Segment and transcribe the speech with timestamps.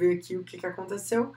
[0.00, 1.32] ver aqui o que, que aconteceu.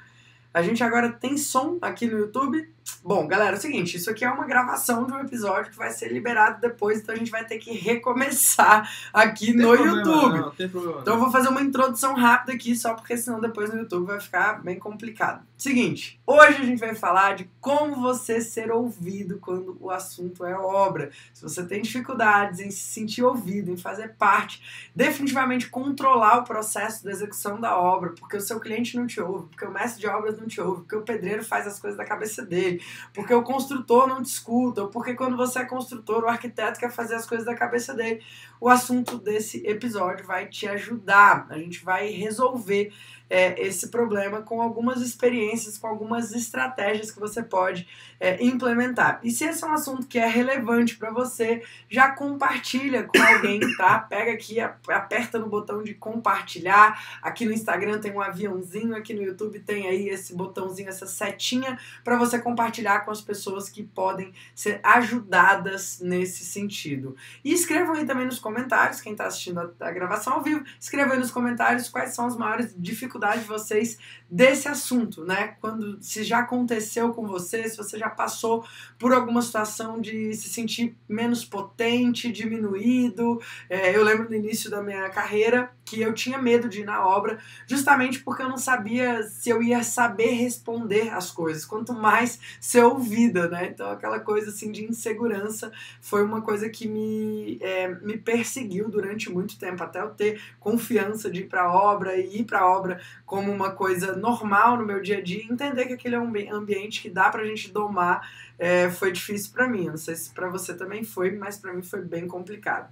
[0.54, 2.72] A gente agora tem som aqui no YouTube.
[3.04, 5.90] Bom, galera, é o seguinte, isso aqui é uma gravação de um episódio que vai
[5.90, 10.40] ser liberado depois, então a gente vai ter que recomeçar aqui no problema, YouTube.
[10.40, 13.72] Não, tem problema, então eu vou fazer uma introdução rápida aqui, só porque senão depois
[13.72, 15.44] no YouTube vai ficar bem complicado.
[15.58, 20.54] Seguinte, hoje a gente vai falar de como você ser ouvido quando o assunto é
[20.58, 21.10] obra.
[21.34, 24.62] Se você tem dificuldades em se sentir ouvido, em fazer parte,
[24.94, 29.48] definitivamente controlar o processo da execução da obra, porque o seu cliente não te ouve,
[29.48, 32.06] porque o mestre de obras não te ouve, porque o pedreiro faz as coisas da
[32.06, 32.82] cabeça dele,
[33.14, 36.92] porque o construtor não te escuta, ou porque quando você é construtor, o arquiteto quer
[36.92, 38.22] fazer as coisas da cabeça dele.
[38.60, 41.48] O assunto desse episódio vai te ajudar.
[41.50, 42.94] A gente vai resolver
[43.34, 47.88] é, esse problema com algumas experiências, com algumas estratégias que você pode
[48.20, 49.20] é, implementar.
[49.24, 53.60] E se esse é um assunto que é relevante para você, já compartilha com alguém,
[53.76, 53.98] tá?
[53.98, 57.20] Pega aqui, aperta no botão de compartilhar.
[57.24, 61.80] Aqui no Instagram tem um aviãozinho, aqui no YouTube tem aí esse botãozinho, essa setinha
[62.04, 67.16] para você compartilhar com as pessoas que podem ser ajudadas nesse sentido.
[67.44, 71.14] E escrevam aí também nos comentários, quem está assistindo a, a gravação ao vivo, escreva
[71.14, 73.98] aí nos comentários quais são as maiores dificuldades vocês
[74.34, 75.56] desse assunto, né?
[75.62, 78.66] Quando se já aconteceu com você, se você já passou
[78.98, 83.40] por alguma situação de se sentir menos potente, diminuído.
[83.70, 87.06] É, eu lembro no início da minha carreira que eu tinha medo de ir na
[87.06, 92.40] obra, justamente porque eu não sabia se eu ia saber responder as coisas, quanto mais
[92.60, 93.68] ser ouvida, né?
[93.68, 95.72] Então aquela coisa assim de insegurança
[96.02, 101.30] foi uma coisa que me, é, me perseguiu durante muito tempo, até eu ter confiança
[101.30, 104.86] de ir para a obra e ir para a obra como uma coisa normal no
[104.86, 108.32] meu dia a dia, entender que aquele é um ambiente que dá pra gente domar,
[108.58, 109.88] é, foi difícil para mim.
[109.88, 112.90] Não sei se para você também foi, mas para mim foi bem complicado.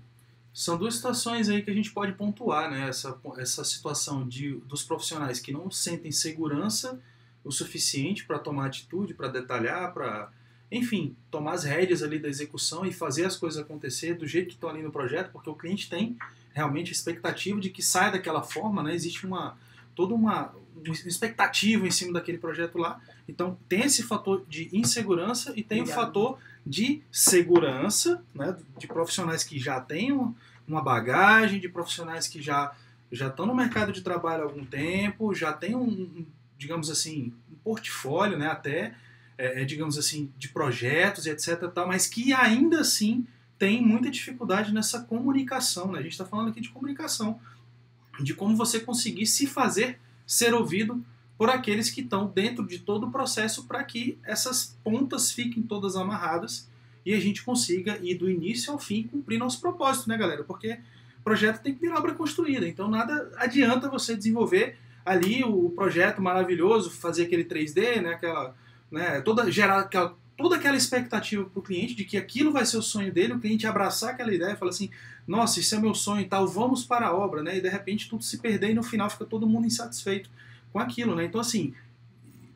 [0.53, 2.89] São duas situações aí que a gente pode pontuar, né?
[2.89, 6.99] Essa, essa situação de, dos profissionais que não sentem segurança
[7.45, 10.29] o suficiente para tomar atitude, para detalhar, para,
[10.69, 14.55] enfim, tomar as rédeas ali da execução e fazer as coisas acontecer do jeito que
[14.55, 16.17] estão ali no projeto, porque o cliente tem
[16.53, 18.93] realmente a expectativa de que saia daquela forma, né?
[18.93, 19.57] Existe uma,
[20.01, 22.99] toda uma, uma expectativa em cima daquele projeto lá.
[23.29, 25.99] Então tem esse fator de insegurança e tem Obrigado.
[25.99, 30.11] o fator de segurança, né, de profissionais que já têm
[30.67, 32.75] uma bagagem, de profissionais que já
[33.11, 36.25] já estão no mercado de trabalho há algum tempo, já tem um,
[36.57, 38.95] digamos assim, um portfólio, né, até,
[39.37, 43.27] é, é, digamos assim, de projetos e etc, tal, mas que ainda assim
[43.59, 45.99] tem muita dificuldade nessa comunicação, né?
[45.99, 47.37] A gente está falando aqui de comunicação
[48.19, 51.03] de como você conseguir se fazer ser ouvido
[51.37, 55.95] por aqueles que estão dentro de todo o processo para que essas pontas fiquem todas
[55.95, 56.69] amarradas
[57.05, 60.43] e a gente consiga ir do início ao fim cumprir nosso propósito, né, galera?
[60.43, 60.79] Porque
[61.23, 66.91] projeto tem que ter obra construída, então nada adianta você desenvolver ali o projeto maravilhoso,
[66.91, 68.55] fazer aquele 3D, né, aquela,
[68.91, 72.77] né, toda gerar aquela toda aquela expectativa para o cliente de que aquilo vai ser
[72.77, 74.89] o sonho dele, o cliente abraçar aquela ideia e falar assim,
[75.27, 77.57] nossa, isso é meu sonho e tal, vamos para a obra, né?
[77.57, 80.29] E de repente tudo se perder e no final fica todo mundo insatisfeito
[80.71, 81.25] com aquilo, né?
[81.25, 81.73] Então assim,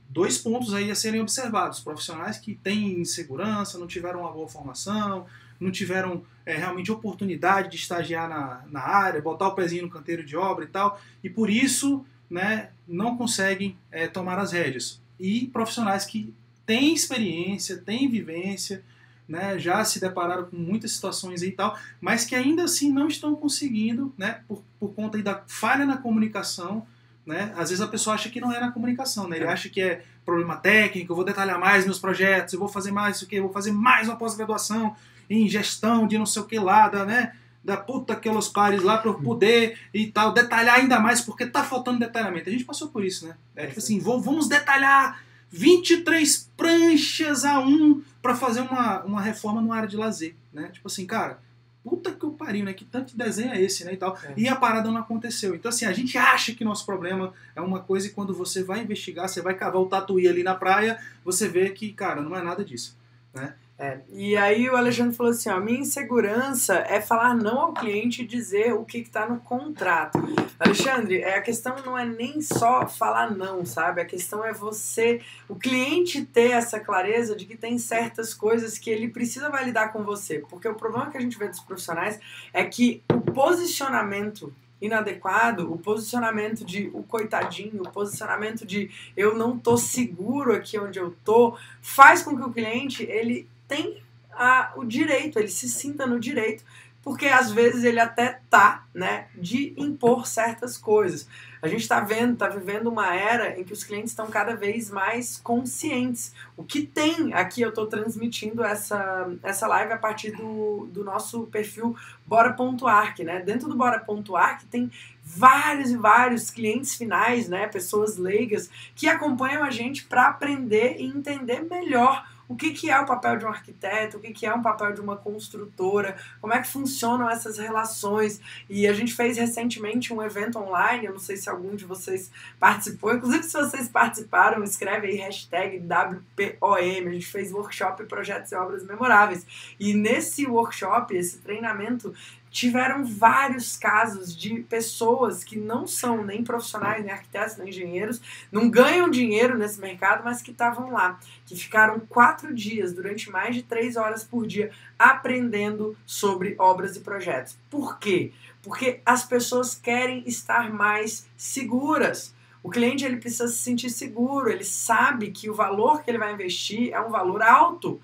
[0.09, 5.25] dois pontos aí a serem observados, profissionais que têm insegurança, não tiveram uma boa formação,
[5.59, 10.23] não tiveram é, realmente oportunidade de estagiar na, na área, botar o pezinho no canteiro
[10.23, 15.01] de obra e tal, e por isso né, não conseguem é, tomar as rédeas.
[15.19, 16.33] E profissionais que
[16.65, 18.83] têm experiência, têm vivência,
[19.27, 23.35] né, já se depararam com muitas situações e tal, mas que ainda assim não estão
[23.35, 26.85] conseguindo, né, por, por conta da falha na comunicação,
[27.25, 29.49] né, às vezes a pessoa acha que não é na comunicação, né, ele é.
[29.49, 33.17] acha que é problema técnico, eu vou detalhar mais meus projetos, eu vou fazer mais
[33.17, 34.95] isso que, vou fazer mais uma pós-graduação
[35.29, 37.33] em gestão de não sei o que lá, da, né,
[37.65, 41.47] da puta que os pares lá para eu poder e tal, detalhar ainda mais, porque
[41.47, 42.47] tá faltando detalhamento.
[42.47, 43.35] A gente passou por isso, né?
[43.55, 45.19] É, tipo assim, vou, vamos detalhar
[45.51, 50.69] 23 pranchas a um para fazer uma, uma reforma no área de lazer, né?
[50.73, 51.39] Tipo assim, cara,
[51.83, 52.73] puta que o pariu, né?
[52.73, 53.93] Que tanto de desenho é esse, né?
[53.93, 54.17] E tal.
[54.23, 54.33] É.
[54.35, 55.53] E a parada não aconteceu.
[55.53, 58.81] Então, assim, a gente acha que nosso problema é uma coisa e quando você vai
[58.81, 62.41] investigar, você vai cavar o tatuí ali na praia, você vê que, cara, não é
[62.41, 62.97] nada disso,
[63.33, 63.53] né?
[63.77, 68.21] É, e aí o Alexandre falou assim, ó, minha insegurança é falar não ao cliente
[68.21, 70.17] e dizer o que está no contrato.
[70.57, 73.99] Alexandre, é, a questão não é nem só falar não, sabe?
[73.99, 78.89] A questão é você, o cliente ter essa clareza de que tem certas coisas que
[78.89, 80.39] ele precisa validar com você.
[80.49, 82.17] Porque o problema que a gente vê dos profissionais
[82.53, 89.57] é que o posicionamento inadequado, o posicionamento de o coitadinho, o posicionamento de eu não
[89.57, 94.01] tô seguro aqui onde eu tô, faz com que o cliente ele tem
[94.31, 96.63] a, o direito, ele se sinta no direito
[97.05, 101.27] porque às vezes ele até tá, né, de impor certas coisas.
[101.61, 104.89] A gente está vendo, está vivendo uma era em que os clientes estão cada vez
[104.89, 106.33] mais conscientes.
[106.57, 111.43] O que tem aqui, eu estou transmitindo essa, essa live a partir do, do nosso
[111.43, 111.95] perfil
[112.25, 113.39] Bora.arc, né?
[113.39, 114.91] Dentro do Bora.arc tem
[115.23, 117.67] vários e vários clientes finais, né?
[117.67, 122.99] Pessoas leigas que acompanham a gente para aprender e entender melhor o que, que é
[122.99, 126.53] o papel de um arquiteto, o que, que é um papel de uma construtora, como
[126.53, 128.39] é que funcionam essas relações.
[128.69, 132.31] E a gente fez recentemente um evento online, eu não sei se algum de vocês
[132.59, 138.55] participou, inclusive se vocês participaram, escreve aí hashtag WPOM, a gente fez workshop Projetos e
[138.55, 139.45] Obras Memoráveis.
[139.79, 142.13] E nesse workshop, esse treinamento,
[142.55, 148.69] tiveram vários casos de pessoas que não são nem profissionais, nem arquitetos, nem engenheiros, não
[148.69, 153.61] ganham dinheiro nesse mercado, mas que estavam lá, que ficaram quatro dias, durante mais de
[153.61, 157.57] três horas por dia, aprendendo sobre obras e projetos.
[157.69, 158.31] Por quê?
[158.63, 162.33] Porque as pessoas querem estar mais seguras.
[162.63, 166.31] O cliente ele precisa se sentir seguro, ele sabe que o valor que ele vai
[166.31, 167.99] investir é um valor alto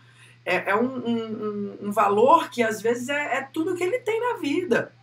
[0.45, 4.19] é, é um, um, um, valor que às vezes é, é tudo que ele tem
[4.19, 4.93] na vida.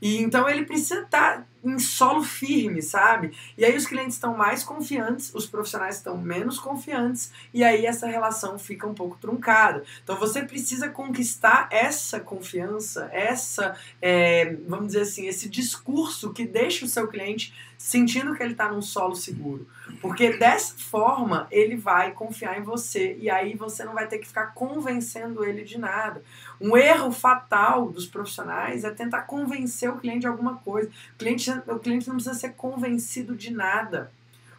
[0.00, 3.32] E então ele precisa estar tá em solo firme, sabe?
[3.56, 8.06] E aí os clientes estão mais confiantes, os profissionais estão menos confiantes, e aí essa
[8.06, 9.82] relação fica um pouco truncada.
[10.02, 16.84] Então você precisa conquistar essa confiança, essa, é, vamos dizer assim, esse discurso que deixa
[16.84, 19.66] o seu cliente sentindo que ele está num solo seguro.
[20.00, 24.26] Porque dessa forma ele vai confiar em você e aí você não vai ter que
[24.26, 26.22] ficar convencendo ele de nada.
[26.60, 30.88] Um erro fatal dos profissionais é tentar convencer o cliente de alguma coisa.
[31.14, 34.10] O cliente, o cliente não precisa ser convencido de nada.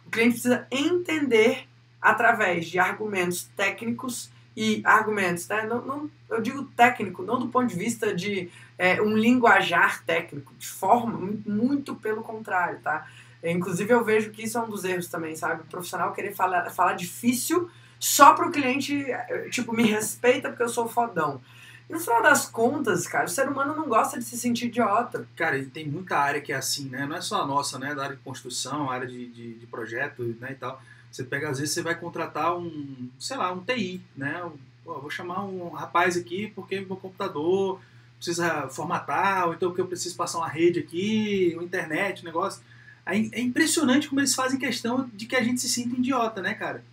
[0.06, 1.68] O cliente precisa entender
[2.00, 5.64] através de argumentos técnicos e argumentos, né?
[5.64, 10.52] não, não, eu digo técnico, não do ponto de vista de é, um linguajar técnico,
[10.58, 13.06] de forma, muito pelo contrário, tá?
[13.42, 15.62] Inclusive eu vejo que isso é um dos erros também, sabe?
[15.62, 17.70] O profissional querer falar, falar difícil
[18.00, 19.06] só para o cliente,
[19.50, 21.40] tipo, me respeita porque eu sou fodão.
[21.88, 25.26] E no final das contas, cara, o ser humano não gosta de se sentir idiota.
[25.34, 27.06] Cara, e tem muita área que é assim, né?
[27.06, 27.94] Não é só a nossa, né?
[27.94, 30.52] Da área de construção, área de, de, de projeto, né?
[30.52, 30.80] E tal.
[31.10, 34.42] Você pega, às vezes, você vai contratar um, sei lá, um TI, né?
[34.84, 37.80] Pô, vou chamar um rapaz aqui porque meu computador
[38.16, 42.62] precisa formatar, ou então porque eu preciso passar uma rede aqui, uma internet, um negócio.
[43.06, 46.84] É impressionante como eles fazem questão de que a gente se sinta idiota, né, cara?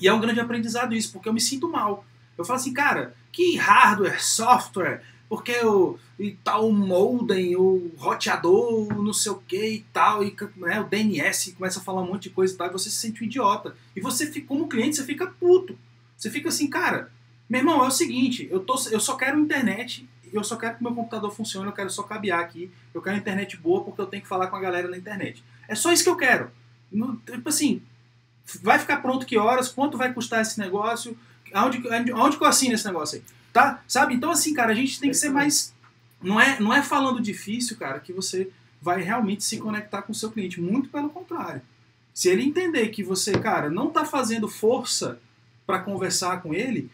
[0.00, 2.04] E é um grande aprendizado isso, porque eu me sinto mal.
[2.36, 5.98] Eu falo assim, cara, que hardware, software, porque o
[6.44, 11.80] tal modem, o roteador, não sei o que e tal, e né, o DNS começa
[11.80, 13.74] a falar um monte de coisa e tal, e você se sente um idiota.
[13.96, 15.76] E você, como cliente, você fica puto.
[16.16, 17.10] Você fica assim, cara,
[17.48, 20.82] meu irmão, é o seguinte, eu, tô, eu só quero internet, eu só quero que
[20.82, 24.22] meu computador funcione, eu quero só cabear aqui, eu quero internet boa porque eu tenho
[24.22, 25.42] que falar com a galera na internet.
[25.68, 26.50] É só isso que eu quero.
[27.26, 27.82] tipo assim,
[28.62, 31.16] vai ficar pronto que horas, quanto vai custar esse negócio,
[31.52, 31.82] aonde,
[32.12, 33.24] aonde que eu assino esse negócio aí?
[33.52, 33.82] Tá?
[33.86, 34.14] Sabe?
[34.14, 35.74] Então, assim, cara, a gente tem que ser mais.
[36.22, 40.14] Não é, não é falando difícil, cara, que você vai realmente se conectar com o
[40.14, 40.60] seu cliente.
[40.60, 41.62] Muito pelo contrário.
[42.14, 45.18] Se ele entender que você, cara, não está fazendo força
[45.66, 46.90] para conversar com ele,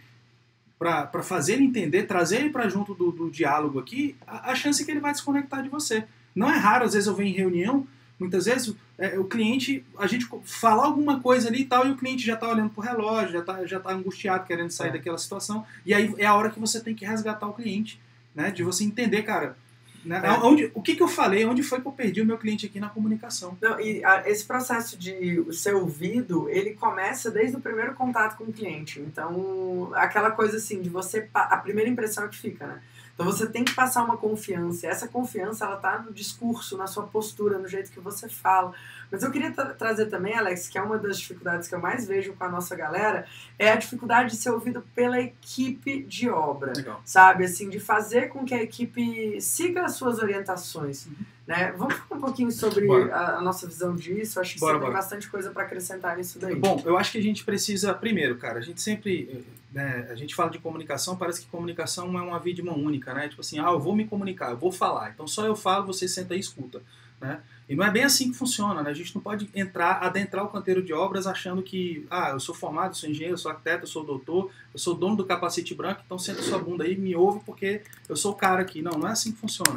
[0.78, 4.80] para fazer ele entender, trazer ele para junto do, do, diálogo aqui, a, a chance
[4.80, 6.04] é que ele vai desconectar de você.
[6.34, 7.86] Não é raro, às vezes eu venho em reunião,
[8.18, 11.96] muitas vezes é, o cliente, a gente falar alguma coisa ali e tal, e o
[11.96, 14.92] cliente já está olhando pro relógio, já está já tá angustiado, querendo sair é.
[14.92, 18.00] daquela situação, e aí é a hora que você tem que resgatar o cliente,
[18.34, 18.50] né?
[18.50, 19.56] De você entender, cara,
[20.04, 20.22] né?
[20.24, 20.30] É.
[20.30, 21.44] Onde, o que, que eu falei?
[21.44, 23.56] Onde foi que eu perdi o meu cliente aqui na comunicação?
[23.60, 28.44] Não, e a, esse processo de ser ouvido, ele começa desde o primeiro contato com
[28.44, 29.00] o cliente.
[29.00, 31.28] Então, aquela coisa assim, de você.
[31.34, 32.80] A primeira impressão é que fica, né?
[33.18, 34.86] Então você tem que passar uma confiança.
[34.86, 38.72] Essa confiança ela tá no discurso, na sua postura, no jeito que você fala.
[39.10, 42.06] Mas eu queria tra trazer também, Alex, que é uma das dificuldades que eu mais
[42.06, 43.26] vejo com a nossa galera,
[43.58, 46.72] é a dificuldade de ser ouvido pela equipe de obra.
[46.76, 47.00] Legal.
[47.04, 51.06] Sabe, assim, de fazer com que a equipe siga as suas orientações.
[51.06, 51.12] Uhum.
[51.46, 51.72] Né?
[51.78, 54.38] Vamos falar um pouquinho sobre a, a, nossa visão disso.
[54.38, 54.92] Acho que bora, você bora.
[54.92, 56.54] tem bastante coisa para acrescentar nisso daí.
[56.54, 60.34] Bom, eu acho que a gente precisa, primeiro, cara, a gente sempre né, a gente
[60.34, 63.28] fala de comunicação, parece que comunicação é uma via de mão única, né?
[63.28, 65.10] Tipo assim, ah, eu vou me comunicar, eu vou falar.
[65.10, 66.82] Então só eu falo, você senta e escuta,
[67.20, 67.40] né?
[67.68, 68.90] E não é bem assim que funciona, né?
[68.90, 72.54] A gente não pode entrar, adentrar o canteiro de obras achando que, ah, eu sou
[72.54, 75.74] formado, eu sou engenheiro, eu sou arquiteto, eu sou doutor, eu sou dono do capacete
[75.74, 78.80] branco, então senta sua bunda aí me ouve porque eu sou o cara aqui.
[78.80, 79.76] Não, não é assim que funciona.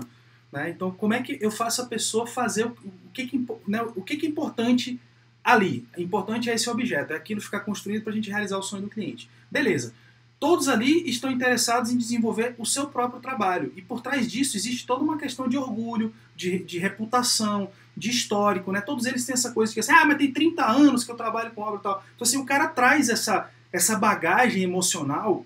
[0.51, 0.69] Né?
[0.69, 4.01] Então, como é que eu faço a pessoa fazer o, o que, que, né, o
[4.01, 4.99] que, que é importante
[5.43, 5.85] ali?
[5.97, 8.89] Importante é esse objeto, é aquilo ficar construído para a gente realizar o sonho do
[8.89, 9.29] cliente.
[9.49, 9.93] Beleza.
[10.39, 13.71] todos ali estão interessados em desenvolver o seu próprio trabalho.
[13.75, 18.71] E por trás disso existe toda uma questão de orgulho, de, de reputação, de histórico,
[18.71, 18.81] né?
[18.81, 21.51] Todos eles têm essa coisa que assim, ah, mas tem 30 anos que eu trabalho
[21.51, 22.03] com obra e tal.
[22.15, 25.45] Então assim, o cara traz essa, essa bagagem emocional,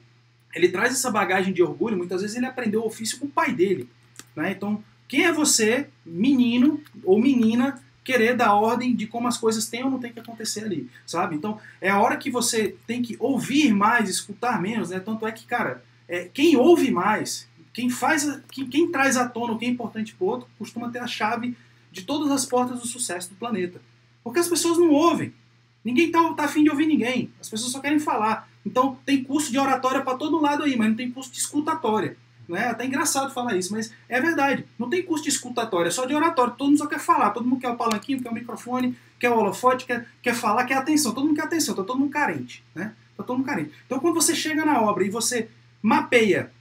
[0.53, 3.53] ele traz essa bagagem de orgulho, muitas vezes ele aprendeu o ofício com o pai
[3.53, 3.89] dele,
[4.35, 4.51] né?
[4.51, 9.83] Então, quem é você, menino ou menina, querer dar ordem de como as coisas têm
[9.83, 11.35] ou não têm que acontecer ali, sabe?
[11.35, 14.99] Então, é a hora que você tem que ouvir mais, escutar menos, né?
[14.99, 19.53] Tanto é que, cara, é, quem ouve mais, quem faz, quem, quem traz à tona
[19.53, 21.57] o que é importante pro outro, costuma ter a chave
[21.95, 23.81] de todas as portas do sucesso do planeta.
[24.21, 25.33] Porque as pessoas não ouvem.
[25.81, 27.31] Ninguém tá, tá afim de ouvir ninguém.
[27.39, 28.49] As pessoas só querem falar.
[28.65, 32.17] Então, tem curso de oratória para todo lado aí, mas não tem curso de escutatória.
[32.49, 32.65] Né?
[32.65, 34.65] É até engraçado falar isso, mas é verdade.
[34.77, 36.53] Não tem curso de escutatória, é só de oratório.
[36.57, 39.37] Todo mundo só quer falar, todo mundo quer o palanquinho, quer o microfone, quer o
[39.37, 41.13] holofote, quer, quer falar, quer atenção.
[41.13, 42.61] Todo mundo quer atenção, tá todo mundo carente.
[42.75, 42.93] Né?
[43.15, 43.71] Tá todo mundo carente.
[43.85, 45.47] Então quando você chega na obra e você
[45.81, 46.51] mapeia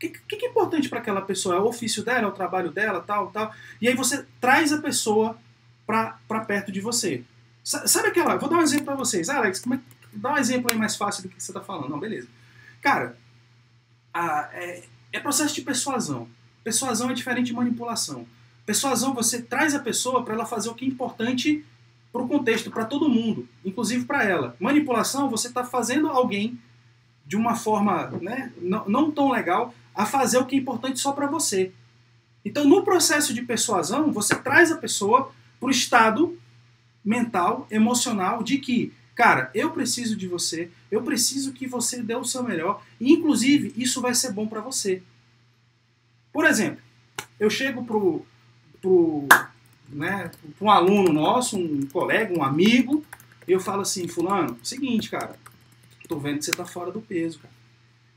[0.00, 1.56] que, que, que, é importante para aquela pessoa?
[1.56, 3.52] É o ofício dela, é o trabalho dela, tal, tal.
[3.80, 5.38] E aí você traz a pessoa
[5.86, 7.22] para perto de você.
[7.62, 8.36] Sabe aquela.
[8.36, 9.28] Vou dar um exemplo para vocês.
[9.28, 9.80] Ah, Alex, como é,
[10.12, 11.90] dá um exemplo aí mais fácil do que você está falando.
[11.90, 12.28] Não, beleza.
[12.80, 13.16] Cara,
[14.12, 16.28] a, é, é processo de persuasão.
[16.64, 18.26] Persuasão é diferente de manipulação.
[18.64, 21.64] Persuasão, você traz a pessoa para ela fazer o que é importante
[22.12, 24.56] para o contexto, para todo mundo, inclusive para ela.
[24.58, 26.58] Manipulação, você está fazendo alguém
[27.26, 31.12] de uma forma né, não, não tão legal a fazer o que é importante só
[31.12, 31.72] para você.
[32.44, 36.38] Então, no processo de persuasão, você traz a pessoa para o estado
[37.04, 42.24] mental, emocional de que, cara, eu preciso de você, eu preciso que você dê o
[42.24, 45.02] seu melhor, e inclusive isso vai ser bom para você.
[46.32, 46.82] Por exemplo,
[47.38, 48.24] eu chego pro,
[48.80, 49.26] pro,
[49.88, 53.04] né, pro um aluno nosso, um colega, um amigo,
[53.46, 55.36] eu falo assim, fulano, seguinte, cara,
[56.08, 57.54] tô vendo que você tá fora do peso, cara.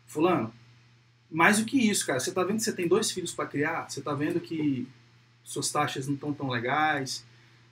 [0.08, 0.54] Fulano,
[1.34, 3.90] mais do que isso, cara, você tá vendo que você tem dois filhos para criar,
[3.90, 4.88] você tá vendo que
[5.44, 7.26] suas taxas não estão tão legais,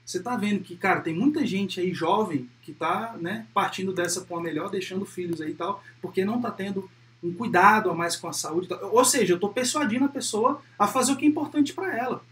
[0.03, 4.22] você tá vendo que, cara, tem muita gente aí jovem que tá, né, partindo dessa
[4.22, 6.89] com a melhor, deixando filhos aí e tal, porque não tá tendo
[7.24, 8.68] um cuidado a mais com a saúde.
[8.91, 12.24] Ou seja, eu tô persuadindo a pessoa a fazer o que é importante para ela.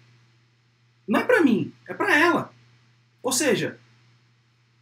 [1.07, 2.51] Não é para mim, é para ela.
[3.21, 3.79] Ou seja,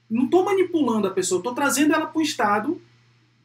[0.09, 2.81] não tô manipulando a pessoa, tô trazendo ela para um estado,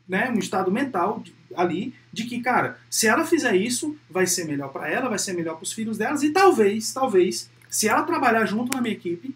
[0.09, 1.23] né, um estado mental
[1.55, 5.33] ali de que, cara, se ela fizer isso, vai ser melhor para ela, vai ser
[5.33, 9.35] melhor para os filhos delas e talvez, talvez se ela trabalhar junto na minha equipe,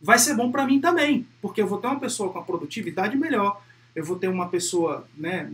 [0.00, 3.16] vai ser bom para mim também, porque eu vou ter uma pessoa com a produtividade
[3.16, 3.62] melhor,
[3.94, 5.50] eu vou ter uma pessoa né,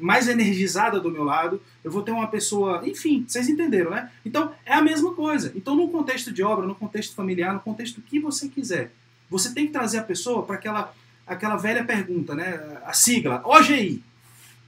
[0.00, 4.10] mais energizada do meu lado, eu vou ter uma pessoa, enfim, vocês entenderam, né?
[4.24, 5.52] Então é a mesma coisa.
[5.56, 8.92] Então, no contexto de obra, no contexto familiar, no contexto que você quiser,
[9.28, 10.94] você tem que trazer a pessoa para aquela,
[11.26, 12.78] aquela velha pergunta, né?
[12.84, 14.02] A sigla, OGI.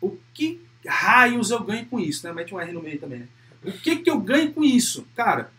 [0.00, 2.26] O que raios eu ganho com isso?
[2.26, 2.32] Né?
[2.32, 3.20] Mete um R no meio também.
[3.20, 3.28] Né?
[3.64, 5.06] O que, que eu ganho com isso?
[5.14, 5.52] Cara,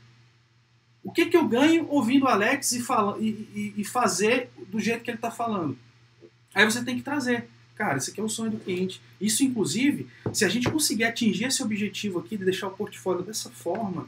[1.04, 4.80] o que, que eu ganho ouvindo o Alex e, fala, e, e, e fazer do
[4.80, 5.78] jeito que ele está falando?
[6.54, 7.48] Aí você tem que trazer.
[7.76, 9.02] Cara, esse aqui é o sonho do cliente.
[9.20, 13.50] Isso, inclusive, se a gente conseguir atingir esse objetivo aqui de deixar o portfólio dessa
[13.50, 14.08] forma,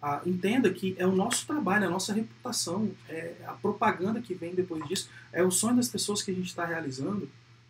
[0.00, 4.54] ah, entenda que é o nosso trabalho, a nossa reputação, é a propaganda que vem
[4.54, 7.28] depois disso, é o sonho das pessoas que a gente está realizando.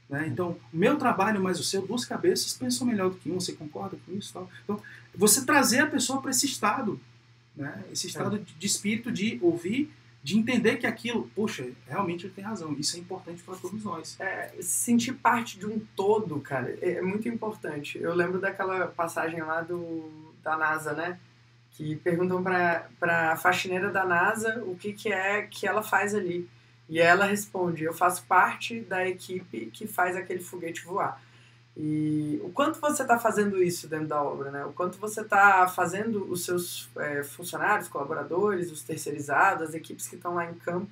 [0.09, 0.27] Né?
[0.29, 3.53] Então, o meu trabalho mais o seu, duas cabeças pensam melhor do que um, você
[3.53, 4.33] concorda com isso?
[4.33, 4.51] Tal?
[4.65, 4.81] Então,
[5.15, 7.01] você trazer a pessoa para esse estado
[7.57, 7.85] né?
[7.93, 8.41] Esse estado é.
[8.59, 9.93] de espírito de ouvir,
[10.23, 12.75] de entender que aquilo, poxa, realmente ele tem razão.
[12.79, 14.19] Isso é importante para todos nós.
[14.21, 17.99] É, sentir parte de um todo, cara, é, é muito importante.
[17.99, 21.19] Eu lembro daquela passagem lá do, da NASA, né?
[21.73, 26.49] Que perguntam para a faxineira da NASA o que, que é que ela faz ali.
[26.93, 31.19] E ela responde: Eu faço parte da equipe que faz aquele foguete voar.
[31.75, 34.63] E o quanto você está fazendo isso dentro da obra, né?
[34.67, 40.17] O quanto você está fazendo os seus é, funcionários, colaboradores, os terceirizados, as equipes que
[40.17, 40.91] estão lá em campo,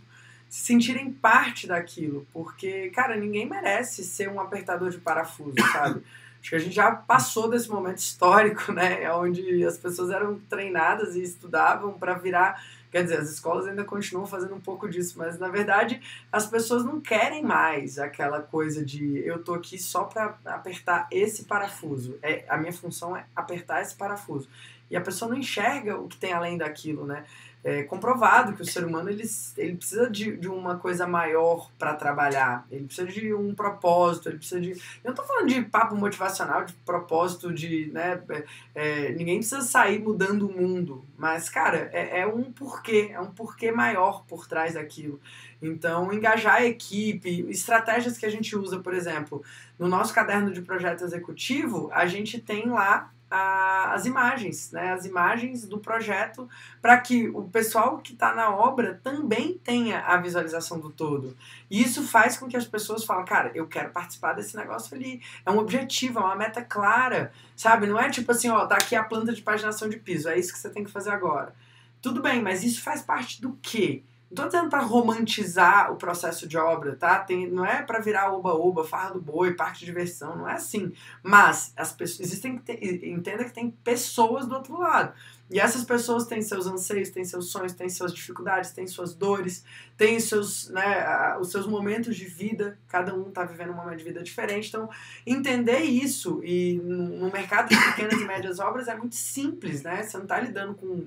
[0.49, 2.27] se sentirem parte daquilo.
[2.33, 6.03] Porque, cara, ninguém merece ser um apertador de parafuso, sabe?
[6.41, 9.13] Acho que a gente já passou desse momento histórico, né?
[9.13, 12.59] Onde as pessoas eram treinadas e estudavam para virar
[12.91, 16.01] Quer dizer, as escolas ainda continuam fazendo um pouco disso, mas na verdade
[16.33, 21.45] as pessoas não querem mais aquela coisa de eu tô aqui só para apertar esse
[21.45, 22.19] parafuso.
[22.23, 24.49] É, a minha função é apertar esse parafuso.
[24.91, 27.25] E a pessoa não enxerga o que tem além daquilo, né?
[27.63, 29.25] É comprovado que o ser humano ele,
[29.57, 32.67] ele precisa de, de uma coisa maior para trabalhar.
[32.71, 34.71] Ele precisa de um propósito, ele precisa de.
[34.71, 37.91] Eu não tô falando de papo motivacional, de propósito, de.
[37.93, 41.05] Né, é, é, ninguém precisa sair mudando o mundo.
[41.19, 45.21] Mas, cara, é, é um porquê, é um porquê maior por trás daquilo.
[45.61, 49.45] Então, engajar a equipe, estratégias que a gente usa, por exemplo,
[49.79, 55.05] no nosso caderno de projeto executivo, a gente tem lá a, as imagens, né, as
[55.05, 56.49] imagens do projeto,
[56.83, 61.37] para que o pessoal que está na obra também tenha a visualização do todo.
[61.71, 65.23] E isso faz com que as pessoas falem, cara, eu quero participar desse negócio ali.
[65.47, 67.87] É um objetivo, é uma meta clara, sabe?
[67.87, 70.53] Não é tipo assim, ó, tá aqui a planta de paginação de piso, é isso
[70.53, 71.55] que você tem que fazer agora.
[72.03, 74.03] Tudo bem, mas isso faz parte do quê?
[74.31, 77.19] Não tô dizendo para romantizar o processo de obra, tá?
[77.19, 80.93] Tem, não é para virar oba-oba, farra do boi, parque de diversão, não é assim.
[81.21, 82.63] Mas as pessoas existem,
[83.03, 85.13] entenda que tem pessoas do outro lado.
[85.51, 89.65] E essas pessoas têm seus anseios, têm seus sonhos, têm suas dificuldades, têm suas dores,
[89.97, 92.79] têm seus, né, os seus momentos de vida.
[92.87, 94.69] Cada um está vivendo um momento de vida diferente.
[94.69, 94.89] Então,
[95.27, 100.05] entender isso e no mercado de pequenas e médias obras é muito simples, né?
[100.05, 101.05] Você não está lidando com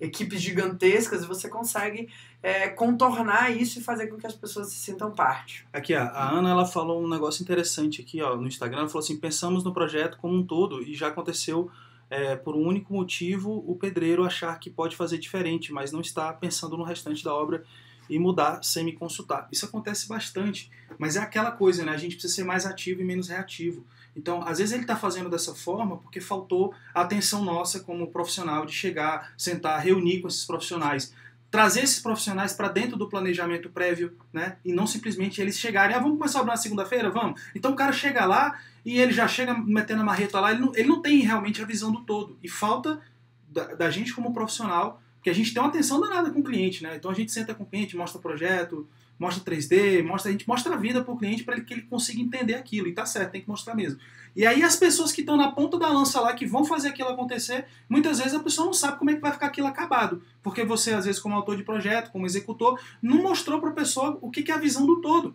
[0.00, 2.08] equipes gigantescas e você consegue
[2.42, 5.66] é, contornar isso e fazer com que as pessoas se sintam parte.
[5.72, 8.80] Aqui, ó, a Ana ela falou um negócio interessante aqui ó, no Instagram.
[8.80, 11.70] Ela falou assim: pensamos no projeto como um todo e já aconteceu
[12.08, 16.32] é, por um único motivo o pedreiro achar que pode fazer diferente, mas não está
[16.32, 17.64] pensando no restante da obra
[18.08, 19.48] e mudar sem me consultar.
[19.50, 21.92] Isso acontece bastante, mas é aquela coisa, né?
[21.92, 23.84] A gente precisa ser mais ativo e menos reativo.
[24.16, 28.64] Então, às vezes ele está fazendo dessa forma porque faltou a atenção nossa como profissional
[28.64, 31.12] de chegar, sentar, reunir com esses profissionais,
[31.50, 34.56] trazer esses profissionais para dentro do planejamento prévio, né?
[34.64, 37.10] E não simplesmente eles chegarem, ah, vamos começar a obrar na segunda-feira?
[37.10, 37.40] Vamos.
[37.54, 40.72] Então o cara chega lá e ele já chega metendo a marreta lá, ele não,
[40.74, 42.38] ele não tem realmente a visão do todo.
[42.42, 43.00] E falta
[43.48, 46.82] da, da gente como profissional, porque a gente tem uma atenção danada com o cliente,
[46.82, 46.96] né?
[46.96, 50.46] Então a gente senta com o cliente, mostra o projeto, mostra 3D, mostra, a gente
[50.46, 52.88] mostra a vida para o cliente para que ele consiga entender aquilo.
[52.88, 53.98] E tá certo, tem que mostrar mesmo.
[54.34, 57.08] E aí as pessoas que estão na ponta da lança lá, que vão fazer aquilo
[57.08, 60.22] acontecer, muitas vezes a pessoa não sabe como é que vai ficar aquilo acabado.
[60.42, 64.18] Porque você, às vezes, como autor de projeto, como executor, não mostrou para a pessoa
[64.20, 65.34] o que é a visão do todo.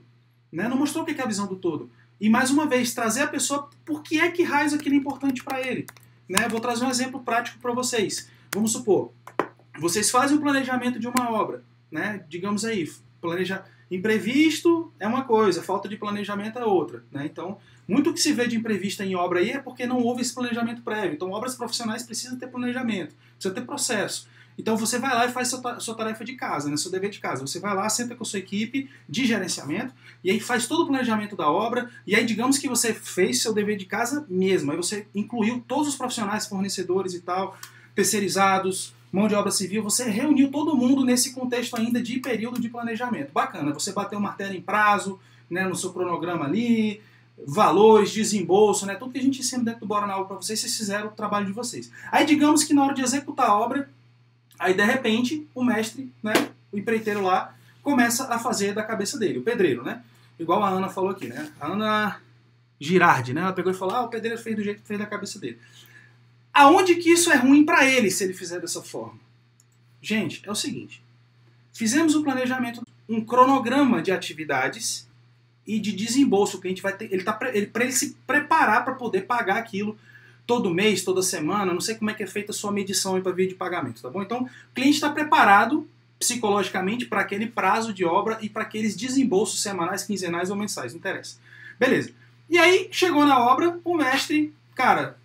[0.52, 0.68] Né?
[0.68, 1.90] Não mostrou o que é a visão do todo.
[2.20, 5.44] E mais uma vez, trazer a pessoa por que é que raiz aquilo é importante
[5.44, 5.88] para ele.
[6.30, 6.48] Né?
[6.48, 8.30] Vou trazer um exemplo prático para vocês.
[8.54, 9.12] Vamos supor,
[9.80, 12.24] vocês fazem o um planejamento de uma obra, né?
[12.28, 12.88] digamos aí,
[13.22, 17.26] planeja imprevisto é uma coisa, falta de planejamento é outra, né?
[17.26, 17.58] Então,
[17.88, 20.82] muito que se vê de imprevisto em obra aí é porque não houve esse planejamento
[20.82, 21.14] prévio.
[21.14, 24.30] Então, obras profissionais precisam ter planejamento, precisa ter processo.
[24.58, 26.78] Então, você vai lá e faz sua, sua tarefa de casa, né?
[26.78, 27.42] seu dever de casa.
[27.42, 30.88] Você vai lá, senta com a sua equipe de gerenciamento e aí faz todo o
[30.88, 31.90] planejamento da obra.
[32.06, 34.72] E aí, digamos que você fez seu dever de casa mesmo.
[34.72, 37.58] Aí você incluiu todos os profissionais, fornecedores e tal,
[37.96, 42.70] terceirizados, mão de obra civil, você reuniu todo mundo nesse contexto ainda de período de
[42.70, 43.32] planejamento.
[43.32, 45.20] Bacana, você bateu o martelo em prazo,
[45.50, 47.02] né, no seu cronograma ali,
[47.46, 50.60] valores, desembolso, né, tudo que a gente ensina dentro do Bora na Obra para vocês,
[50.60, 51.92] vocês fizeram o trabalho de vocês.
[52.12, 53.90] Aí digamos que na hora de executar a obra,
[54.58, 56.34] aí de repente o mestre, né,
[56.72, 60.02] o empreiteiro lá, começa a fazer da cabeça dele, o pedreiro, né?
[60.40, 61.52] Igual a Ana falou aqui, né?
[61.60, 62.22] A Ana
[62.80, 63.42] Girardi, né?
[63.42, 65.60] Ela pegou e falou: ah, o pedreiro fez do jeito que fez da cabeça dele.
[66.54, 69.20] Aonde que isso é ruim para ele se ele fizer dessa forma?
[70.02, 71.02] Gente, é o seguinte:
[71.74, 75.08] fizemos o planejamento, um cronograma de atividades
[75.66, 78.84] e de desembolso que a gente vai ter, ele tá ele, para ele se preparar
[78.84, 79.98] para poder pagar aquilo
[80.46, 83.32] todo mês, toda semana, não sei como é que é feita a sua medição para
[83.32, 84.22] via de pagamento, tá bom?
[84.22, 85.88] Então, o cliente está preparado
[86.20, 91.00] psicologicamente para aquele prazo de obra e para aqueles desembolsos semanais, quinzenais ou mensais, não
[91.00, 91.38] interessa.
[91.80, 92.12] Beleza.
[92.50, 95.18] E aí, chegou na obra, o mestre, cara,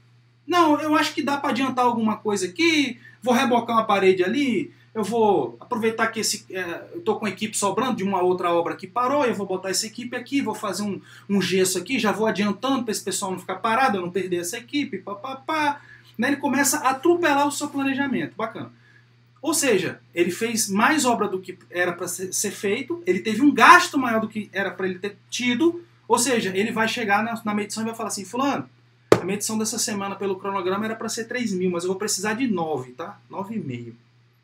[0.47, 4.73] não, eu acho que dá para adiantar alguma coisa aqui, vou rebocar uma parede ali,
[4.97, 8.51] eu vou aproveitar que esse, é, eu tô com a equipe sobrando de uma outra
[8.51, 11.99] obra que parou, eu vou botar essa equipe aqui, vou fazer um, um gesso aqui,
[11.99, 15.83] já vou adiantando para esse pessoal não ficar parado, eu não perder essa equipe, papapá.
[16.17, 16.29] Né?
[16.29, 18.73] Ele começa a atropelar o seu planejamento, bacana.
[19.43, 23.43] Ou seja, ele fez mais obra do que era para ser, ser, feito, ele teve
[23.43, 27.23] um gasto maior do que era para ele ter tido, ou seja, ele vai chegar
[27.23, 28.67] na, na medição e vai falar assim, fulano,
[29.21, 32.35] a medição dessa semana pelo cronograma era para ser 3 mil, mas eu vou precisar
[32.35, 33.19] de 9, tá?
[33.31, 33.93] 9,5.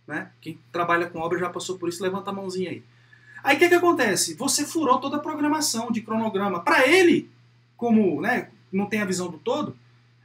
[0.06, 0.30] Né?
[0.40, 2.82] Quem trabalha com obra já passou por isso, levanta a mãozinha aí.
[3.42, 4.34] Aí o que, que acontece?
[4.34, 6.60] Você furou toda a programação de cronograma.
[6.60, 7.28] Para ele,
[7.76, 9.76] como né, não tem a visão do todo,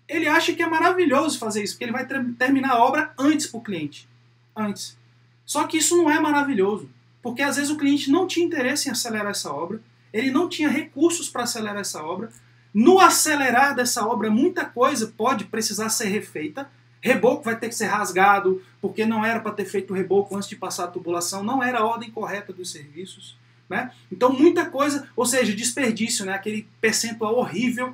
[0.08, 3.58] ele acha que é maravilhoso fazer isso, porque ele vai terminar a obra antes para
[3.60, 4.08] o cliente.
[4.56, 4.98] Antes.
[5.46, 6.90] Só que isso não é maravilhoso,
[7.22, 9.82] porque às vezes o cliente não tinha interesse em acelerar essa obra,
[10.14, 12.32] ele não tinha recursos para acelerar essa obra,
[12.80, 16.70] no acelerar dessa obra, muita coisa pode precisar ser refeita
[17.02, 20.50] Reboco vai ter que ser rasgado, porque não era para ter feito o reboco antes
[20.50, 23.38] de passar a tubulação, não era a ordem correta dos serviços.
[23.70, 23.92] Né?
[24.12, 26.34] Então, muita coisa, ou seja, desperdício, né?
[26.34, 27.94] aquele percentual horrível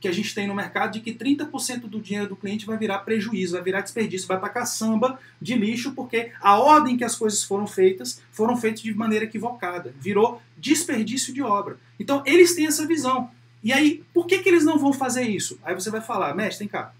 [0.00, 2.98] que a gente tem no mercado de que 30% do dinheiro do cliente vai virar
[3.00, 7.42] prejuízo, vai virar desperdício, vai para caçamba de lixo, porque a ordem que as coisas
[7.42, 9.92] foram feitas foram feitas de maneira equivocada.
[9.98, 11.78] Virou desperdício de obra.
[11.98, 13.30] Então, eles têm essa visão.
[13.62, 15.58] E aí, por que, que eles não vão fazer isso?
[15.64, 16.94] Aí você vai falar, mestre, vem cá.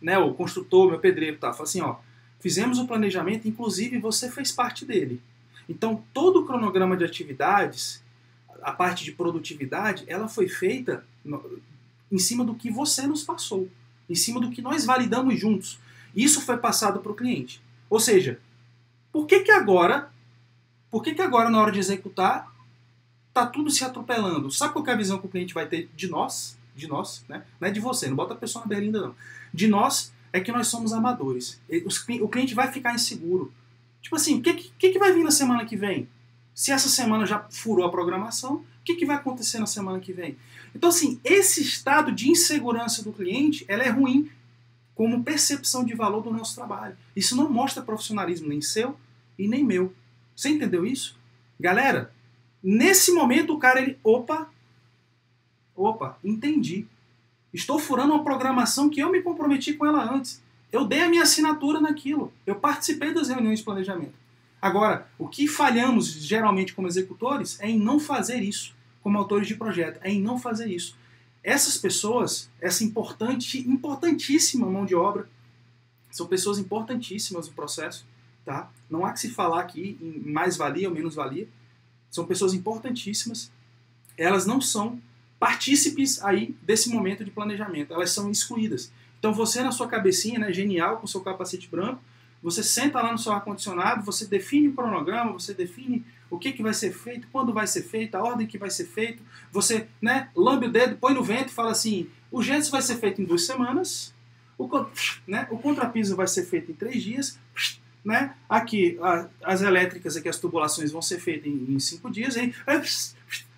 [0.00, 1.96] Né, o construtor, meu pedreiro, tá, fala assim, ó,
[2.38, 5.20] fizemos o planejamento, inclusive você fez parte dele.
[5.68, 8.02] Então, todo o cronograma de atividades,
[8.62, 11.04] a parte de produtividade, ela foi feita
[12.10, 13.68] em cima do que você nos passou,
[14.08, 15.78] em cima do que nós validamos juntos.
[16.16, 17.62] Isso foi passado para o cliente.
[17.88, 18.40] Ou seja,
[19.12, 20.10] por que, que agora,
[20.90, 22.49] por que, que agora na hora de executar
[23.32, 24.50] tá tudo se atropelando?
[24.50, 26.58] Sabe qual é a visão que o cliente vai ter de nós?
[26.74, 27.44] De nós, né?
[27.60, 29.14] Não é de você, não bota a pessoa na berlinda não.
[29.52, 31.60] De nós é que nós somos amadores.
[32.20, 33.52] O cliente vai ficar inseguro.
[34.00, 36.08] Tipo assim, o que, que, que vai vir na semana que vem?
[36.54, 40.12] Se essa semana já furou a programação, o que, que vai acontecer na semana que
[40.12, 40.36] vem?
[40.74, 44.30] Então, assim, esse estado de insegurança do cliente, ela é ruim
[44.94, 46.96] como percepção de valor do nosso trabalho.
[47.14, 48.98] Isso não mostra profissionalismo nem seu
[49.38, 49.92] e nem meu.
[50.36, 51.18] Você entendeu isso?
[51.58, 52.12] Galera,
[52.62, 54.50] nesse momento o cara, ele, opa,
[55.74, 56.86] opa, entendi.
[57.52, 60.42] Estou furando uma programação que eu me comprometi com ela antes.
[60.70, 62.32] Eu dei a minha assinatura naquilo.
[62.46, 64.14] Eu participei das reuniões de planejamento.
[64.62, 69.54] Agora, o que falhamos geralmente como executores é em não fazer isso como autores de
[69.54, 70.96] projeto, é em não fazer isso.
[71.42, 75.28] Essas pessoas, essa importante, importantíssima mão de obra,
[76.10, 78.06] são pessoas importantíssimas no processo,
[78.44, 78.70] tá?
[78.90, 81.48] Não há que se falar aqui em mais-valia ou menos-valia.
[82.10, 83.50] São pessoas importantíssimas.
[84.16, 85.00] Elas não são
[85.38, 87.94] partícipes aí desse momento de planejamento.
[87.94, 88.92] Elas são excluídas.
[89.18, 92.02] Então você na sua cabecinha, né, genial, com seu capacete branco,
[92.42, 96.62] você senta lá no seu ar-condicionado, você define o cronograma, você define o que, que
[96.62, 99.22] vai ser feito, quando vai ser feito, a ordem que vai ser feito.
[99.52, 102.96] Você né, lambe o dedo, põe no vento e fala assim: o gesso vai ser
[102.96, 104.14] feito em duas semanas,
[104.56, 104.68] o,
[105.26, 107.38] né, o contrapiso vai ser feito em três dias,
[108.04, 112.36] né, aqui a, as elétricas, aqui as tubulações vão ser feitas em, em cinco dias.
[112.36, 112.54] Aí,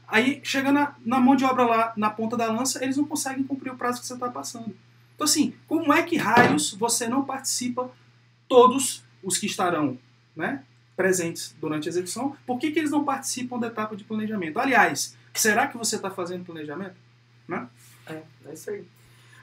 [0.09, 3.45] aí chega na, na mão de obra lá, na ponta da lança, eles não conseguem
[3.45, 4.75] cumprir o prazo que você está passando.
[5.15, 7.91] Então, assim, como é que raios você não participa
[8.49, 9.99] todos os que estarão
[10.35, 10.65] né,
[10.97, 14.59] presentes durante a execução, por que, que eles não participam da etapa de planejamento?
[14.59, 16.97] Aliás, será que você está fazendo planejamento?
[17.47, 17.67] Né?
[18.07, 18.85] É, é isso aí.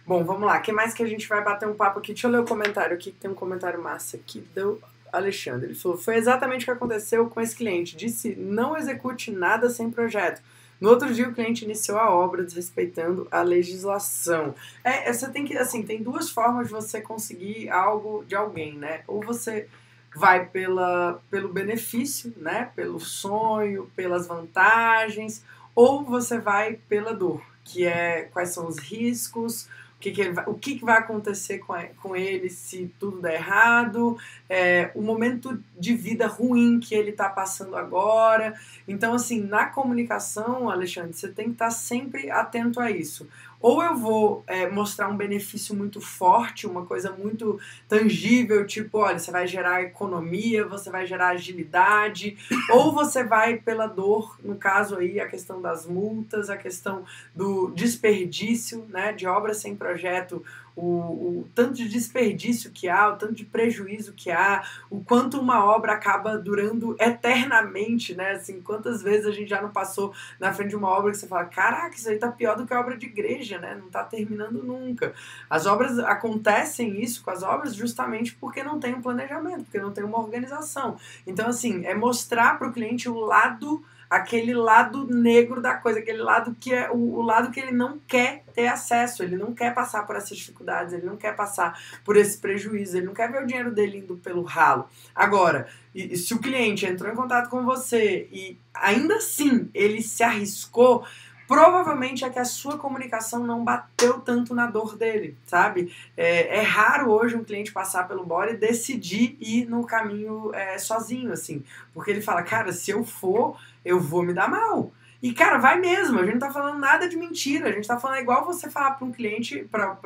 [0.10, 0.60] Bom, vamos lá.
[0.60, 2.14] Que mais que a gente vai bater um papo aqui?
[2.14, 4.82] Deixa eu ler o comentário aqui, que tem um comentário massa aqui do
[5.14, 5.68] Alexandre.
[5.68, 7.96] Ele falou: Foi exatamente o que aconteceu com esse cliente.
[7.96, 10.42] Disse: Não execute nada sem projeto.
[10.82, 14.56] No outro dia, o cliente iniciou a obra desrespeitando a legislação.
[14.84, 19.02] É, você tem que, assim, tem duas formas de você conseguir algo de alguém, né?
[19.08, 19.68] Ou você
[20.16, 22.72] vai pela, pelo benefício, né?
[22.76, 25.44] Pelo sonho, pelas vantagens,
[25.76, 29.70] ou você vai pela dor, que é quais são os riscos,
[30.00, 33.36] que, que, ele vai, o que, que vai acontecer com, com ele se tudo der
[33.36, 34.18] errado,
[34.50, 38.54] é, o momento de vida ruim que ele está passando agora.
[38.88, 43.28] Então, assim, na comunicação, Alexandre, você tem que estar tá sempre atento a isso.
[43.62, 49.20] Ou eu vou é, mostrar um benefício muito forte, uma coisa muito tangível, tipo, olha,
[49.20, 52.38] você vai gerar economia, você vai gerar agilidade,
[52.72, 57.04] ou você vai pela dor, no caso aí, a questão das multas, a questão
[57.36, 60.44] do desperdício, né, de obra sem projeto
[60.76, 65.40] o, o, tanto de desperdício que há, o tanto de prejuízo que há, o quanto
[65.40, 68.32] uma obra acaba durando eternamente, né?
[68.32, 71.28] Assim, quantas vezes a gente já não passou na frente de uma obra que você
[71.28, 73.76] fala, caraca, isso aí tá pior do que a obra de igreja, né?
[73.76, 75.14] Não tá terminando nunca.
[75.50, 79.92] As obras acontecem isso com as obras justamente porque não tem um planejamento, porque não
[79.92, 80.98] tem uma organização.
[81.26, 86.24] Então, assim, é mostrar para o cliente o lado aquele lado negro da coisa, aquele
[86.24, 89.74] lado que é o, o, lado que ele não quer ter acesso, ele não quer
[89.74, 93.44] passar por essas dificuldades, ele não quer passar por esse prejuízo, ele não quer ver
[93.44, 94.90] o dinheiro dele indo pelo ralo.
[95.14, 100.02] Agora, e, e se o cliente entrou em contato com você e ainda assim ele
[100.02, 101.06] se arriscou,
[101.50, 105.92] provavelmente é que a sua comunicação não bateu tanto na dor dele, sabe?
[106.16, 110.78] É, é raro hoje um cliente passar pelo bora e decidir ir no caminho é,
[110.78, 111.64] sozinho, assim.
[111.92, 114.92] Porque ele fala, cara, se eu for, eu vou me dar mal.
[115.24, 116.20] E, cara, vai mesmo.
[116.20, 117.70] A gente não tá falando nada de mentira.
[117.70, 119.98] A gente tá falando igual você falar para um cliente, para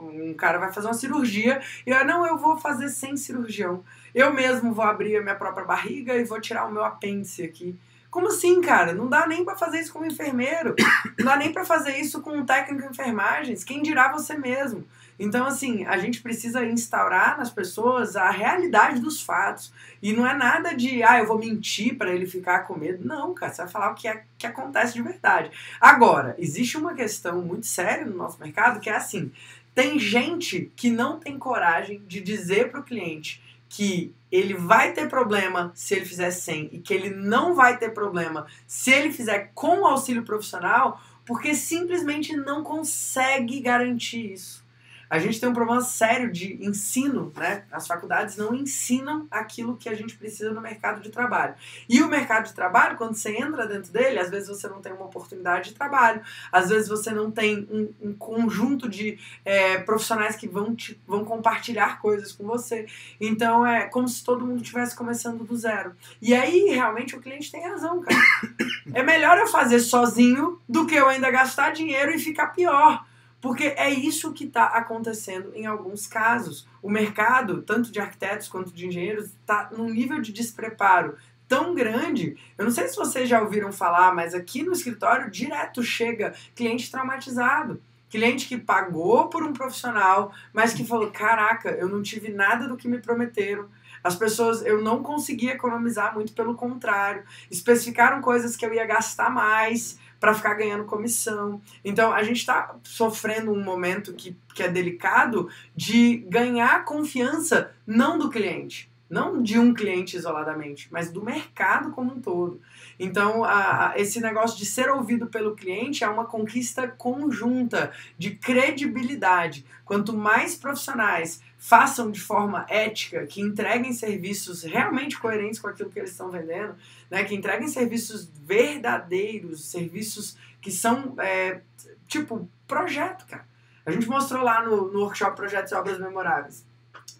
[0.00, 3.84] um cara vai fazer uma cirurgia e eu, não, eu vou fazer sem cirurgião.
[4.12, 7.78] Eu mesmo vou abrir a minha própria barriga e vou tirar o meu apêndice aqui
[8.10, 8.92] Como assim, cara?
[8.92, 10.74] Não dá nem para fazer isso como enfermeiro.
[11.16, 13.62] Não dá nem para fazer isso com um técnico de enfermagens.
[13.62, 14.84] Quem dirá você mesmo?
[15.16, 19.72] Então, assim, a gente precisa instaurar nas pessoas a realidade dos fatos.
[20.02, 23.06] E não é nada de, ah, eu vou mentir para ele ficar com medo.
[23.06, 25.50] Não, cara, você vai falar o que, é, que acontece de verdade.
[25.80, 29.30] Agora, existe uma questão muito séria no nosso mercado que é assim:
[29.74, 33.40] tem gente que não tem coragem de dizer para o cliente
[33.70, 37.94] que ele vai ter problema se ele fizer sem e que ele não vai ter
[37.94, 44.68] problema se ele fizer com auxílio profissional, porque simplesmente não consegue garantir isso
[45.10, 47.64] a gente tem um problema sério de ensino, né?
[47.72, 51.54] As faculdades não ensinam aquilo que a gente precisa no mercado de trabalho.
[51.88, 54.92] E o mercado de trabalho, quando você entra dentro dele, às vezes você não tem
[54.92, 60.36] uma oportunidade de trabalho, às vezes você não tem um, um conjunto de é, profissionais
[60.36, 62.86] que vão, te, vão compartilhar coisas com você.
[63.20, 65.92] Então é como se todo mundo estivesse começando do zero.
[66.22, 68.20] E aí, realmente, o cliente tem razão, cara.
[68.92, 73.04] É melhor eu fazer sozinho do que eu ainda gastar dinheiro e ficar pior.
[73.40, 76.68] Porque é isso que está acontecendo em alguns casos.
[76.82, 81.16] O mercado, tanto de arquitetos quanto de engenheiros, está num nível de despreparo
[81.48, 82.36] tão grande.
[82.56, 86.90] Eu não sei se vocês já ouviram falar, mas aqui no escritório direto chega cliente
[86.90, 87.82] traumatizado.
[88.08, 92.76] Cliente que pagou por um profissional, mas que falou: caraca, eu não tive nada do
[92.76, 93.68] que me prometeram.
[94.02, 97.22] As pessoas, eu não consegui economizar muito, pelo contrário.
[97.50, 101.60] Especificaram coisas que eu ia gastar mais para ficar ganhando comissão.
[101.82, 108.18] Então a gente está sofrendo um momento que, que é delicado de ganhar confiança não
[108.18, 112.60] do cliente, não de um cliente isoladamente, mas do mercado como um todo.
[113.02, 118.32] Então, a, a, esse negócio de ser ouvido pelo cliente é uma conquista conjunta de
[118.32, 119.64] credibilidade.
[119.86, 125.98] Quanto mais profissionais façam de forma ética, que entreguem serviços realmente coerentes com aquilo que
[125.98, 126.74] eles estão vendendo,
[127.10, 131.62] né, que entreguem serviços verdadeiros, serviços que são é,
[132.06, 133.48] tipo projeto, cara.
[133.86, 136.66] A gente mostrou lá no, no workshop Projetos e Obras Memoráveis.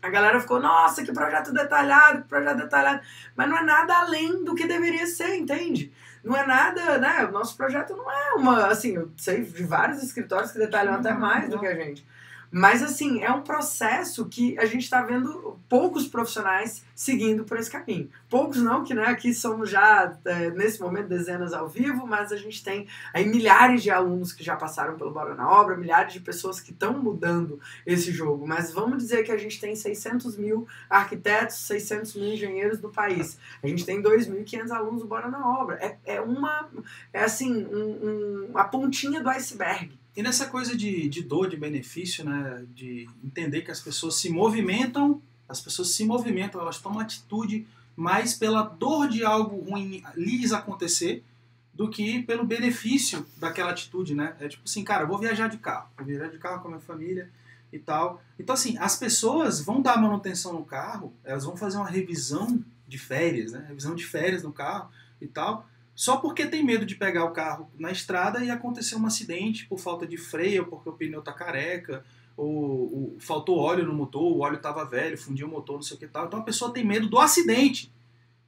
[0.02, 3.00] A galera ficou, nossa, que projeto detalhado, que projeto detalhado.
[3.34, 5.92] Mas não é nada além do que deveria ser, entende?
[6.22, 7.24] Não é nada, né?
[7.24, 11.12] O nosso projeto não é uma, assim, eu sei de vários escritórios que detalham até
[11.12, 12.06] mais do que a gente.
[12.50, 17.70] Mas, assim, é um processo que a gente está vendo poucos profissionais seguindo por esse
[17.70, 18.10] caminho.
[18.28, 22.36] Poucos não, que né, aqui somos já, é, nesse momento, dezenas ao vivo, mas a
[22.36, 26.20] gente tem aí milhares de alunos que já passaram pelo Bora na Obra, milhares de
[26.20, 28.46] pessoas que estão mudando esse jogo.
[28.46, 33.38] Mas vamos dizer que a gente tem 600 mil arquitetos, 600 mil engenheiros do país.
[33.62, 35.76] A gente tem 2.500 alunos do Bora na Obra.
[35.76, 36.68] É, é uma,
[37.12, 39.99] é assim, um, um, a pontinha do iceberg.
[40.16, 44.28] E nessa coisa de, de dor, de benefício, né, de entender que as pessoas se
[44.28, 50.52] movimentam, as pessoas se movimentam, elas tomam atitude mais pela dor de algo ruim lhes
[50.52, 51.24] acontecer
[51.72, 54.36] do que pelo benefício daquela atitude, né?
[54.40, 56.80] É tipo assim, cara, vou viajar de carro, vou viajar de carro com a minha
[56.80, 57.30] família
[57.72, 58.22] e tal.
[58.38, 62.98] Então assim, as pessoas vão dar manutenção no carro, elas vão fazer uma revisão de
[62.98, 63.64] férias, né?
[63.68, 65.68] Revisão de férias no carro e tal
[66.00, 69.78] só porque tem medo de pegar o carro na estrada e acontecer um acidente por
[69.78, 72.02] falta de freio, porque o pneu tá careca,
[72.34, 75.98] ou, ou faltou óleo no motor, o óleo estava velho, fundiu o motor, não sei
[75.98, 76.24] o que tal.
[76.24, 77.92] Então a pessoa tem medo do acidente.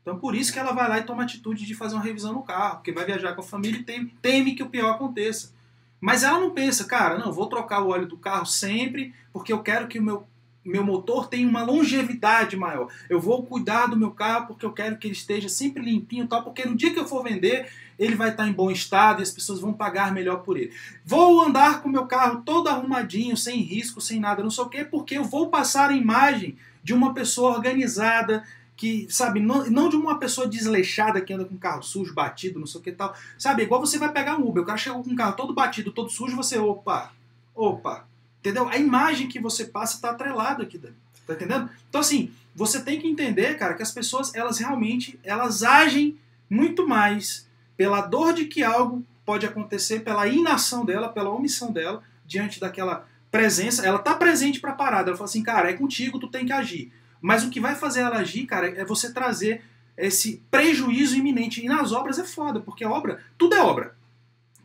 [0.01, 2.33] Então por isso que ela vai lá e toma a atitude de fazer uma revisão
[2.33, 5.53] no carro, porque vai viajar com a família e teme que o pior aconteça.
[6.01, 9.63] Mas ela não pensa, cara, não, vou trocar o óleo do carro sempre, porque eu
[9.63, 10.27] quero que o meu
[10.65, 12.89] meu motor tem uma longevidade maior.
[13.09, 16.43] Eu vou cuidar do meu carro porque eu quero que ele esteja sempre limpinho, tal,
[16.43, 19.31] porque no dia que eu for vender, ele vai estar em bom estado e as
[19.31, 20.73] pessoas vão pagar melhor por ele.
[21.05, 24.85] Vou andar com meu carro todo arrumadinho, sem risco, sem nada, não sei o quê,
[24.85, 28.45] porque eu vou passar a imagem de uma pessoa organizada,
[28.77, 32.67] que, sabe, não, não de uma pessoa desleixada que anda com carro sujo, batido, não
[32.67, 33.15] sei o que tal.
[33.39, 35.93] Sabe, igual você vai pegar um Uber, o cara chegou com um carro todo batido,
[35.93, 37.13] todo sujo, você, opa,
[37.55, 38.05] opa,
[38.43, 38.69] Entendeu?
[38.69, 40.97] A imagem que você passa está atrelada aqui dentro.
[41.25, 41.71] Tá entendendo?
[41.89, 46.19] Então, assim, você tem que entender, cara, que as pessoas, elas realmente, elas agem
[46.51, 52.03] muito mais pela dor de que algo pode acontecer, pela inação dela, pela omissão dela,
[52.27, 53.87] diante daquela presença.
[53.87, 55.11] Ela tá presente para parada.
[55.11, 56.93] Ela fala assim, cara, é contigo, tu tem que agir.
[57.21, 59.63] Mas o que vai fazer ela agir, cara, é você trazer
[59.97, 61.65] esse prejuízo iminente.
[61.65, 63.95] E nas obras é foda, porque a obra, tudo é obra.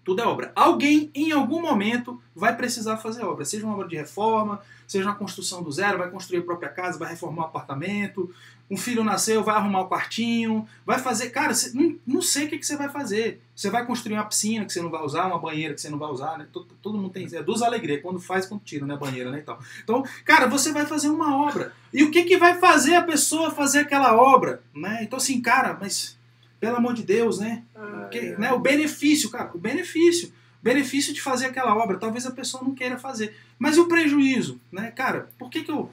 [0.08, 0.54] Tudo é obra.
[0.56, 3.44] Alguém, em algum momento, vai precisar fazer obra.
[3.44, 6.98] Seja uma obra de reforma, seja uma construção do zero, vai construir a própria casa,
[6.98, 8.34] vai reformar o apartamento.
[8.72, 11.30] Um filho nasceu, vai arrumar o quartinho, vai fazer.
[11.32, 13.42] Cara, você, não, não sei o que, que você vai fazer.
[13.54, 16.00] Você vai construir uma piscina que você não vai usar, uma banheira que você não
[16.00, 16.48] vai usar, né?
[16.54, 17.28] Todo, todo mundo tem.
[17.34, 18.96] É duas alegrias, quando faz e quando tira, né?
[18.96, 19.40] Banheira, né?
[19.40, 21.74] Então, então, cara, você vai fazer uma obra.
[21.92, 24.64] E o que, que vai fazer a pessoa fazer aquela obra?
[24.74, 25.00] Né?
[25.02, 26.17] Então, assim, cara, mas
[26.60, 27.64] Pelo amor de Deus, né?
[27.74, 28.52] Porque, né?
[28.52, 30.30] O benefício, cara, o benefício.
[30.30, 33.36] O benefício de fazer aquela obra, talvez a pessoa não queira fazer.
[33.60, 34.92] Mas e o prejuízo, né?
[34.92, 35.92] Cara, por que que eu...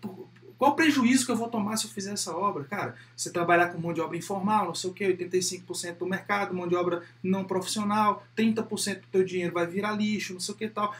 [0.00, 2.64] por- qual o prejuízo que eu vou tomar se eu fizer essa obra?
[2.64, 6.52] Cara, você trabalhar com mão de obra informal, não sei o quê, 85% do mercado,
[6.52, 10.58] mão de obra não profissional, 30% do teu dinheiro vai virar lixo, não sei o
[10.58, 10.92] que e tal.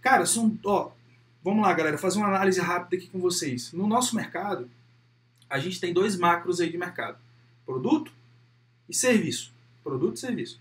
[0.00, 0.90] Cara, são, ó,
[1.42, 3.72] vamos lá, galera, fazer uma análise rápida aqui com vocês.
[3.72, 4.70] No nosso mercado,
[5.48, 7.18] a gente tem dois macros aí de mercado:
[7.66, 8.12] produto
[8.90, 9.52] e serviço.
[9.82, 10.60] Produto e serviço.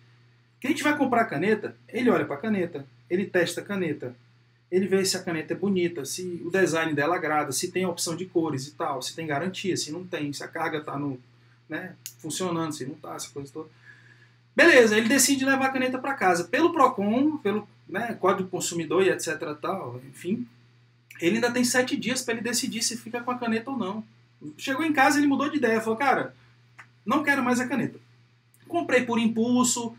[0.62, 4.16] Quem a gente vai comprar caneta, ele olha para a caneta, ele testa a caneta,
[4.72, 8.16] ele vê se a caneta é bonita, se o design dela agrada, se tem opção
[8.16, 11.00] de cores e tal, se tem garantia, se não tem, se a carga está
[11.68, 13.70] né, funcionando, se não está, essa coisa toda.
[14.56, 16.44] Beleza, ele decide levar a caneta para casa.
[16.44, 19.40] Pelo Procon, pelo né, Código do Consumidor e etc.
[19.60, 20.46] Tal, enfim,
[21.20, 24.04] ele ainda tem sete dias para ele decidir se fica com a caneta ou não.
[24.58, 26.36] Chegou em casa, ele mudou de ideia, falou, cara,
[27.06, 28.00] não quero mais a caneta.
[28.70, 29.94] Comprei por impulso,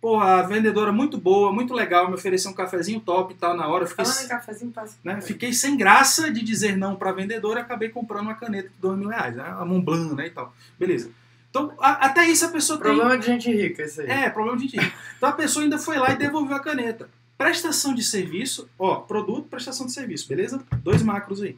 [0.00, 3.66] pô, a vendedora muito boa, muito legal, me ofereceu um cafezinho top e tal na
[3.66, 3.86] hora.
[3.86, 4.96] Fiquei, Falando em cafezinho, passa.
[5.02, 8.68] né, fiquei sem graça de dizer não para a vendedora e acabei comprando uma caneta
[8.68, 10.54] de dois mil reais, né, a Montblanc, né, e tal.
[10.78, 11.10] Beleza.
[11.50, 12.92] Então, a- até isso a pessoa tem...
[12.94, 14.08] Problema de gente rica, isso aí.
[14.08, 14.92] É, problema de dinheiro.
[15.16, 17.10] Então a pessoa ainda foi lá e devolveu a caneta.
[17.36, 20.62] Prestação de serviço, ó, produto, prestação de serviço, beleza?
[20.84, 21.56] Dois macros aí.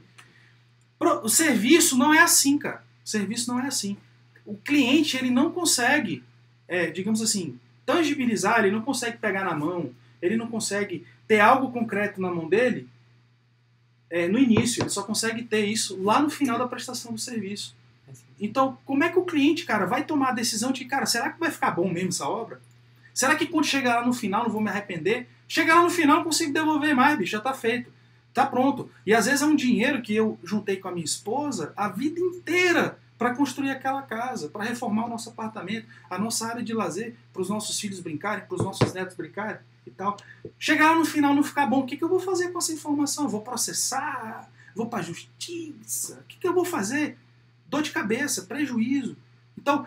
[0.99, 2.83] Pro- o serviço não é assim, cara.
[3.05, 3.97] O serviço não é assim.
[4.47, 6.23] O cliente, ele não consegue,
[6.69, 11.73] é, digamos assim, tangibilizar, ele não consegue pegar na mão, ele não consegue ter algo
[11.73, 12.89] concreto na mão dele
[14.09, 17.75] é, no início, ele só consegue ter isso lá no final da prestação do serviço.
[18.39, 21.41] Então, como é que o cliente, cara, vai tomar a decisão de, cara, será que
[21.41, 22.61] vai ficar bom mesmo essa obra?
[23.15, 25.29] Será que quando chegar lá no final não vou me arrepender?
[25.49, 27.91] Chegar lá no final não consigo devolver mais, bicho, já tá feito.
[28.35, 28.91] Tá pronto.
[29.07, 32.21] E às vezes é um dinheiro que eu juntei com a minha esposa a vida
[32.21, 37.15] inteira para construir aquela casa, para reformar o nosso apartamento, a nossa área de lazer,
[37.33, 40.17] para os nossos filhos brincarem, para os nossos netos brincarem e tal.
[40.59, 42.73] Chegar lá no final não ficar bom, o que, que eu vou fazer com essa
[42.73, 43.25] informação?
[43.25, 44.51] Eu vou processar?
[44.75, 46.19] Vou para a justiça?
[46.25, 47.17] O que, que eu vou fazer?
[47.69, 49.17] Dor de cabeça, prejuízo.
[49.57, 49.87] Então,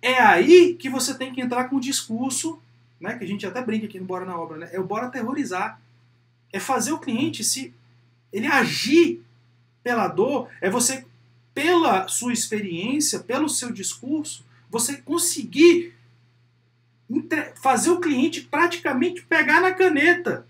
[0.00, 2.62] é aí que você tem que entrar com o discurso,
[3.00, 4.68] né, que a gente até brinca aqui no Bora na Obra, né?
[4.72, 5.80] É o Bora aterrorizar.
[6.52, 7.74] É fazer o cliente se
[8.32, 9.22] ele agir
[9.82, 11.04] pela dor, é você
[11.56, 15.94] pela sua experiência, pelo seu discurso, você conseguir
[17.62, 20.46] fazer o cliente praticamente pegar na caneta.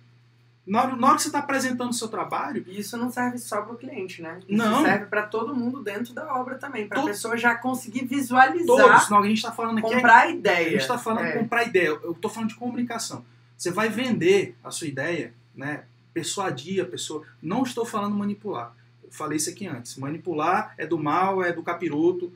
[0.66, 3.38] Na hora, na hora que você está apresentando o seu trabalho, E isso não serve
[3.38, 4.40] só para o cliente, né?
[4.49, 4.83] Isso Não.
[4.83, 9.09] serve para todo mundo dentro da obra também, para a pessoa já conseguir visualizar, todos,
[9.09, 10.71] não, a gente está falando aqui é comprar a A ideia.
[10.71, 11.38] gente está falando É.
[11.38, 11.87] comprar ideia.
[11.87, 13.25] Eu estou falando de comunicação.
[13.57, 15.85] Você vai vender a sua ideia, né?
[16.12, 17.23] Persuadir a pessoa.
[17.40, 18.75] Não estou falando manipular.
[19.11, 19.97] Falei isso aqui antes.
[19.97, 22.33] Manipular é do mal, é do capiroto.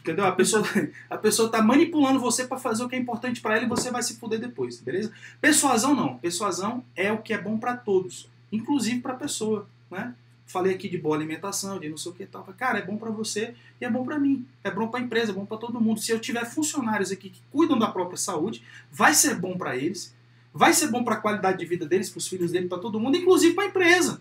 [0.00, 0.24] Entendeu?
[0.24, 0.64] A pessoa,
[1.08, 3.90] a pessoa está manipulando você para fazer o que é importante para ela e você
[3.90, 5.12] vai se fuder depois, beleza?
[5.40, 6.18] Persuasão não.
[6.18, 10.14] Persuasão é o que é bom para todos, inclusive para a pessoa, né?
[10.50, 12.42] Falei aqui de boa alimentação, de não sei o que tal.
[12.58, 14.44] Cara, é bom para você e é bom para mim.
[14.64, 16.00] É bom para a empresa, é bom para todo mundo.
[16.00, 20.12] Se eu tiver funcionários aqui que cuidam da própria saúde, vai ser bom para eles,
[20.52, 22.98] vai ser bom para a qualidade de vida deles, para os filhos deles, para todo
[22.98, 24.20] mundo, inclusive para a empresa.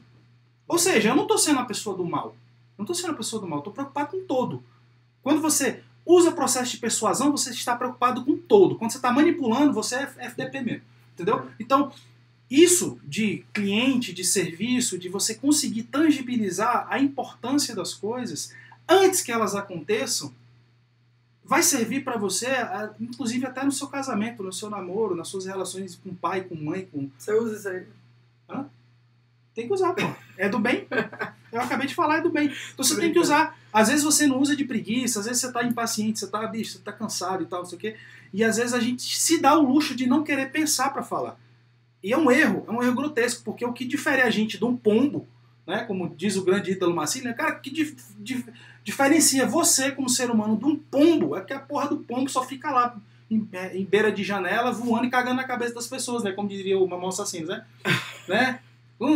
[0.70, 2.36] Ou seja, eu não estou sendo a pessoa do mal.
[2.78, 4.64] Não estou sendo a pessoa do mal, estou preocupado com todo.
[5.24, 8.76] Quando você usa processo de persuasão, você está preocupado com todo.
[8.76, 10.84] Quando você está manipulando, você é FDP mesmo.
[11.14, 11.50] Entendeu?
[11.60, 11.92] Então,
[12.50, 18.54] isso de cliente, de serviço, de você conseguir tangibilizar a importância das coisas
[18.88, 20.34] antes que elas aconteçam,
[21.44, 22.48] vai servir para você,
[23.00, 26.88] inclusive até no seu casamento, no seu namoro, nas suas relações com pai, com mãe,
[26.92, 27.10] com.
[27.18, 28.66] Você usa isso aí.
[29.54, 30.29] Tem que usar, pô.
[30.40, 30.88] É do bem.
[31.52, 32.46] Eu acabei de falar, é do bem.
[32.74, 33.58] Então você tem que usar.
[33.74, 36.74] Às vezes você não usa de preguiça, às vezes você tá impaciente, você tá, bicho,
[36.74, 37.96] você tá cansado e tal, não sei o quê.
[38.34, 41.38] E às vezes a gente se dá o luxo de não querer pensar para falar.
[42.02, 44.64] E é um erro, é um erro grotesco, porque o que difere a gente de
[44.64, 45.28] um pombo,
[45.68, 48.48] né, como diz o grande Ítalo Massini, né, cara, o que dif- dif-
[48.84, 52.44] diferencia você como ser humano de um pombo é que a porra do pombo só
[52.44, 52.96] fica lá
[53.30, 56.48] em, é, em beira de janela voando e cagando na cabeça das pessoas, né, como
[56.48, 57.66] diria o Mamão Assassino, né?
[58.30, 58.60] né?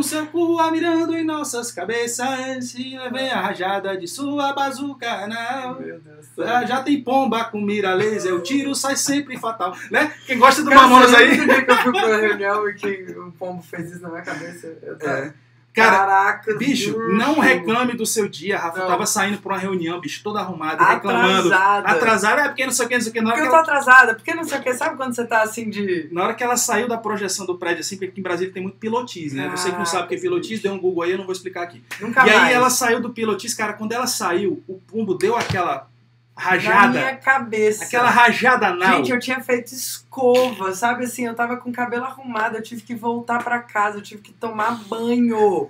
[0.04, 5.80] Seu cu mirando em nossas cabeças e vem a rajada de sua bazuca, não.
[5.80, 6.26] Meu Deus.
[6.40, 10.14] Ah, já tem pomba com mira laser, o tiro sai sempre fatal, né?
[10.26, 11.38] Quem gosta do Mamonas aí...
[11.38, 14.78] eu fui pra reunião e que o pombo fez isso na minha cabeça?
[14.82, 15.18] Eu tava...
[15.18, 15.34] É.
[15.74, 17.18] Cara, Caraca, bicho, juro.
[17.18, 18.80] não reclame do seu dia, Rafa.
[18.80, 18.88] Não.
[18.88, 21.48] Tava saindo pra uma reunião, bicho, toda arrumada, reclamando.
[21.52, 21.88] Atrasada.
[21.90, 23.22] Atrasada, é porque não sei o que, não sei o que.
[23.22, 24.74] Na hora Porque que, eu tô ela, atrasada, porque não sei o que.
[24.76, 26.10] Sabe quando você tá assim de.
[26.12, 28.62] na hora que ela saiu da projeção do prédio, assim, porque aqui em Brasília tem
[28.62, 29.50] muito pilotis, né?
[29.50, 31.34] Você que não sabe o que é pilotis, dê um Google aí, eu não vou
[31.34, 31.84] explicar aqui.
[32.00, 32.44] Nunca e mais.
[32.44, 35.88] aí ela saiu do pilotis, cara, quando ela saiu, o pombo deu aquela
[36.36, 36.88] rajada.
[36.88, 37.86] Na minha cabeça.
[37.86, 38.98] Aquela rajada anal.
[38.98, 41.26] Gente, eu tinha feito escova, sabe assim?
[41.26, 44.34] Eu tava com o cabelo arrumado, eu tive que voltar pra casa, eu tive que
[44.34, 45.70] tomar banho.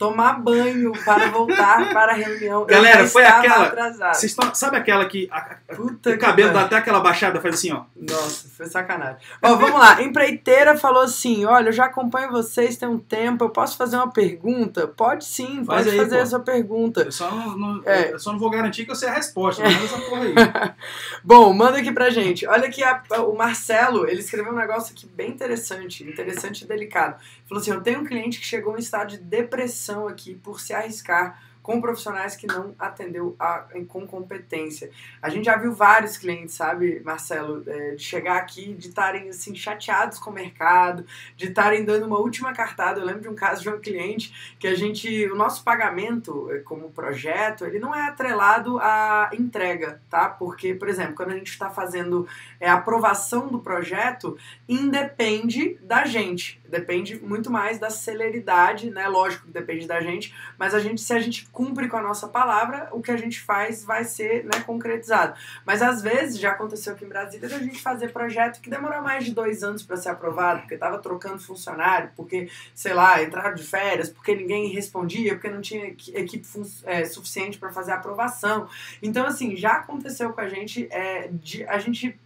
[0.00, 2.64] Tomar banho para voltar para a reunião.
[2.64, 4.14] Galera, foi aquela-.
[4.14, 5.36] Vocês tão- sabe aquela que a-
[5.68, 7.82] a- Puta o que cabelo dá até aquela baixada, faz assim, ó.
[7.94, 9.18] Nossa, foi sacanagem.
[9.42, 10.00] Ó, vamos lá.
[10.02, 13.44] Empreiteira falou assim: olha, eu já acompanho vocês tem um tempo.
[13.44, 14.88] Eu posso fazer uma pergunta?
[14.88, 16.22] Pode sim, Faz pode aí, fazer pô.
[16.22, 17.00] a sua pergunta.
[17.02, 18.14] Eu só não, não- É.
[18.14, 20.34] eu só não vou garantir que eu sei a resposta, mas essa porra aí.
[21.22, 22.46] Bom, manda aqui pra gente.
[22.46, 27.16] Olha aqui, a- o Marcelo, ele escreveu um negócio aqui bem interessante, interessante e delicado.
[27.46, 30.72] Falou assim: eu tenho um cliente que chegou em estado de depressão aqui por se
[30.72, 34.90] arriscar com profissionais que não atendeu a- com competência.
[35.22, 39.54] A gente já viu vários clientes, sabe, Marcelo, é, de chegar aqui, de estarem assim,
[39.54, 41.06] chateados com o mercado,
[41.36, 42.98] de estarem dando uma última cartada.
[42.98, 46.58] Eu lembro de um caso de um cliente que a gente, o nosso pagamento eh,
[46.58, 50.28] como projeto, ele não é atrelado à entrega, tá?
[50.28, 52.26] Porque, por exemplo, quando a gente está fazendo
[52.58, 54.36] é, aprovação do projeto,
[54.68, 59.06] independe da gente, depende muito mais da celeridade, né?
[59.06, 62.26] Lógico que depende da gente, mas a gente, se a gente cumpre com a nossa
[62.26, 65.34] palavra, o que a gente faz vai ser né, concretizado.
[65.66, 69.26] Mas às vezes já aconteceu aqui em Brasília da gente fazer projeto que demorou mais
[69.26, 73.62] de dois anos para ser aprovado, porque estava trocando funcionário, porque sei lá, entraram de
[73.62, 76.48] férias, porque ninguém respondia, porque não tinha equi- equipe
[76.84, 78.66] é, suficiente para fazer a aprovação.
[79.02, 82.18] Então, assim, já aconteceu com a gente é, de a gente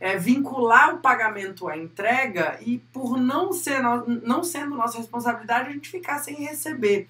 [0.00, 3.82] é, vincular o pagamento à entrega e por não, ser
[4.22, 7.06] não sendo nossa responsabilidade, a gente ficar sem receber.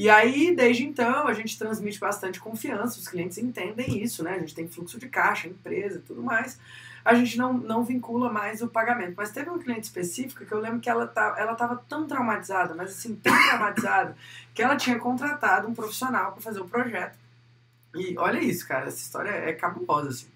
[0.00, 4.34] E aí, desde então, a gente transmite bastante confiança, os clientes entendem isso, né?
[4.34, 6.58] A gente tem fluxo de caixa, empresa e tudo mais
[7.04, 9.14] a gente não, não vincula mais o pagamento.
[9.16, 12.74] Mas teve uma cliente específica que eu lembro que ela tá, ela estava tão traumatizada,
[12.74, 14.16] mas assim, tão traumatizada,
[14.54, 17.18] que ela tinha contratado um profissional para fazer o projeto.
[17.94, 20.28] E olha isso, cara, essa história é cabulosa, assim.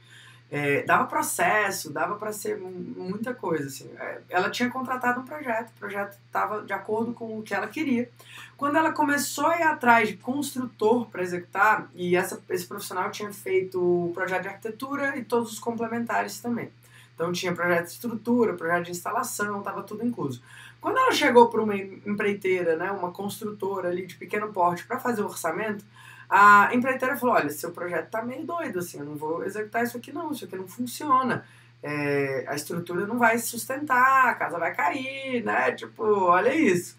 [0.56, 3.90] É, dava processo, dava para ser mu- muita coisa, assim.
[3.98, 7.66] É, ela tinha contratado um projeto, o projeto estava de acordo com o que ela
[7.66, 8.08] queria.
[8.56, 13.32] Quando ela começou a ir atrás de construtor para executar, e essa, esse profissional tinha
[13.32, 16.70] feito o projeto de arquitetura e todos os complementares também.
[17.14, 20.40] Então tinha projeto de estrutura, projeto de instalação, estava tudo incluso.
[20.80, 25.22] Quando ela chegou para uma empreiteira, né, uma construtora ali de pequeno porte para fazer
[25.22, 25.84] o orçamento,
[26.28, 29.96] a empreiteira falou: olha, seu projeto tá meio doido, assim, eu não vou executar isso
[29.96, 31.44] aqui não, isso aqui não funciona.
[31.82, 35.72] É, a estrutura não vai se sustentar, a casa vai cair, né?
[35.72, 36.96] Tipo, olha isso.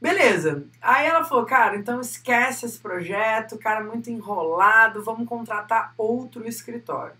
[0.00, 0.64] Beleza.
[0.82, 7.14] Aí ela falou, cara, então esquece esse projeto, cara, muito enrolado, vamos contratar outro escritório.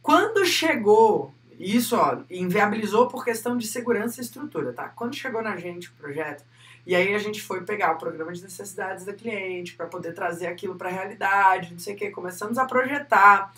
[0.00, 4.88] Quando chegou, isso ó, inviabilizou por questão de segurança e estrutura, tá?
[4.88, 6.44] Quando chegou na gente o projeto,
[6.86, 10.46] e aí a gente foi pegar o programa de necessidades da cliente para poder trazer
[10.46, 13.52] aquilo para a realidade, não sei o que, começamos a projetar.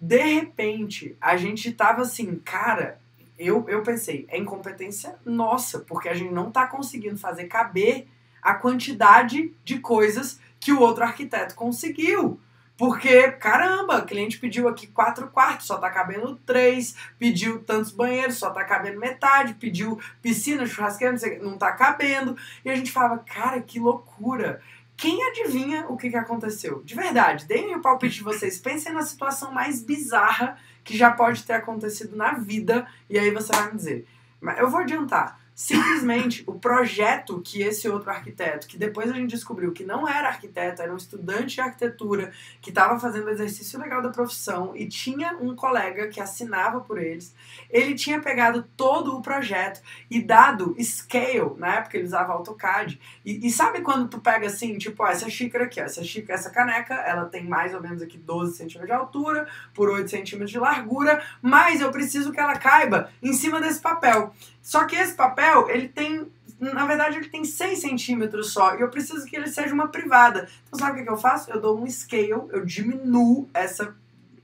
[0.00, 2.98] De repente, a gente tava assim, cara,
[3.38, 8.08] eu, eu pensei, é incompetência nossa, porque a gente não tá conseguindo fazer caber
[8.42, 12.40] a quantidade de coisas que o outro arquiteto conseguiu.
[12.82, 18.38] Porque, caramba, o cliente pediu aqui quatro quartos, só tá cabendo três, pediu tantos banheiros,
[18.38, 22.36] só tá cabendo metade, pediu piscina, churrasqueira, não, sei, não tá cabendo.
[22.64, 24.60] E a gente falava, cara, que loucura.
[24.96, 26.82] Quem adivinha o que, que aconteceu?
[26.82, 28.58] De verdade, deem o palpite de vocês.
[28.58, 33.52] Pensem na situação mais bizarra que já pode ter acontecido na vida, e aí você
[33.52, 34.08] vai me dizer.
[34.40, 35.40] Mas eu vou adiantar.
[35.54, 40.28] Simplesmente o projeto que esse outro arquiteto, que depois a gente descobriu que não era
[40.28, 44.88] arquiteto, era um estudante de arquitetura que estava fazendo o exercício legal da profissão e
[44.88, 47.34] tinha um colega que assinava por eles,
[47.68, 52.98] ele tinha pegado todo o projeto e dado scale, na época ele usava AutoCAD.
[53.24, 56.38] E, e sabe quando tu pega assim, tipo, ó, essa xícara aqui, ó, essa xícara,
[56.38, 60.50] essa caneca, ela tem mais ou menos aqui 12 centímetros de altura, por 8 centímetros
[60.50, 64.32] de largura, mas eu preciso que ela caiba em cima desse papel.
[64.62, 66.30] Só que esse papel, ele tem.
[66.58, 68.76] Na verdade, ele tem 6 centímetros só.
[68.76, 70.48] E eu preciso que ele seja uma privada.
[70.66, 71.50] Então, sabe o que, eu faço?
[71.50, 73.94] Eu dou um scale, eu diminuo essa.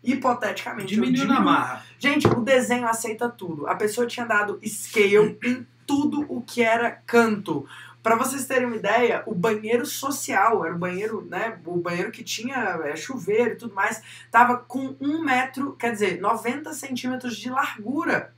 [0.03, 0.95] Hipoteticamente.
[0.95, 1.85] Diminuiu na marra.
[1.99, 3.67] Gente, o desenho aceita tudo.
[3.67, 7.67] A pessoa tinha dado scale em tudo o que era canto.
[8.03, 11.59] Pra vocês terem uma ideia, o banheiro social, era o banheiro, né?
[11.67, 14.01] O banheiro que tinha é, chuveiro e tudo mais,
[14.31, 18.33] tava com um metro, quer dizer, 90 centímetros de largura.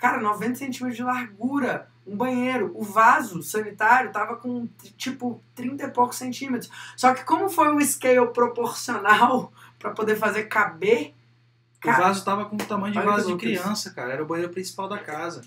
[0.00, 1.88] Cara, 90 centímetros de largura.
[2.06, 2.72] Um banheiro.
[2.74, 6.70] O vaso sanitário tava com tipo 30 e poucos centímetros.
[6.96, 11.14] Só que como foi um scale proporcional pra poder fazer caber,
[11.84, 14.12] O vaso tava com o tamanho de vaso de criança, cara.
[14.12, 15.42] Era o banheiro principal da casa.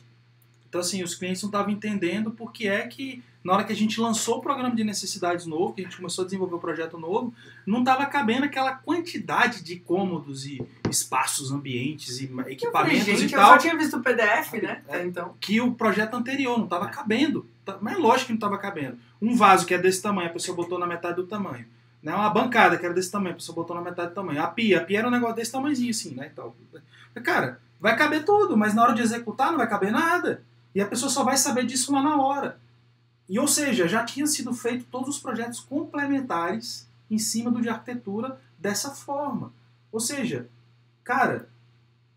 [0.73, 4.01] Então, assim, os clientes não estavam entendendo porque é que, na hora que a gente
[4.01, 7.31] lançou o programa de necessidades novo, que a gente começou a desenvolver o projeto novo,
[7.63, 10.59] não estava cabendo aquela quantidade de cômodos e
[10.89, 13.41] espaços, ambientes e equipamentos falei, gente, e tal.
[13.41, 14.81] Eu só tinha visto o PDF, né?
[14.87, 15.35] É, então.
[15.39, 17.45] Que o projeto anterior não estava cabendo.
[17.63, 18.97] Tá, mas é lógico que não estava cabendo.
[19.21, 21.67] Um vaso que é desse tamanho, a pessoa botou na metade do tamanho.
[22.01, 22.15] Né?
[22.15, 24.41] Uma bancada que era desse tamanho, a pessoa botou na metade do tamanho.
[24.41, 26.31] A pia, a pia era um negócio desse tamanhozinho assim, né?
[26.33, 26.55] E tal.
[27.23, 30.41] Cara, vai caber tudo, mas na hora de executar não vai caber nada.
[30.73, 32.59] E a pessoa só vai saber disso lá na hora.
[33.29, 37.69] E ou seja, já tinham sido feitos todos os projetos complementares em cima do de
[37.69, 39.53] arquitetura dessa forma.
[39.91, 40.49] Ou seja,
[41.03, 41.47] cara,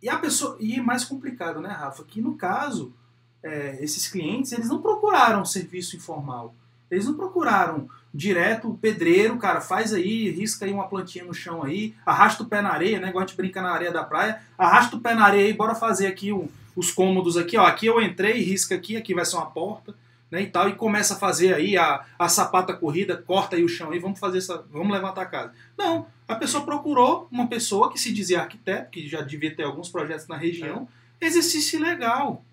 [0.02, 0.56] e a pessoa.
[0.60, 2.04] E é mais complicado, né, Rafa?
[2.04, 2.92] Que no caso,
[3.42, 6.54] é, esses clientes, eles não procuraram serviço informal.
[6.90, 11.62] Eles não procuraram direto o pedreiro, cara, faz aí, risca aí uma plantinha no chão
[11.62, 13.08] aí, arrasta o pé na areia, né?
[13.08, 15.74] Igual a gente brinca na areia da praia, arrasta o pé na areia e bora
[15.74, 17.64] fazer aqui um, os cômodos aqui, ó.
[17.64, 19.94] Aqui eu entrei, risca aqui, aqui vai ser uma porta,
[20.30, 20.42] né?
[20.42, 23.90] E tal, e começa a fazer aí a, a sapata corrida, corta aí o chão
[23.90, 24.62] aí, vamos fazer essa.
[24.70, 25.52] Vamos levantar a casa.
[25.76, 29.88] Não, a pessoa procurou uma pessoa que se dizia arquiteto, que já devia ter alguns
[29.88, 30.86] projetos na região,
[31.20, 32.44] exercício legal.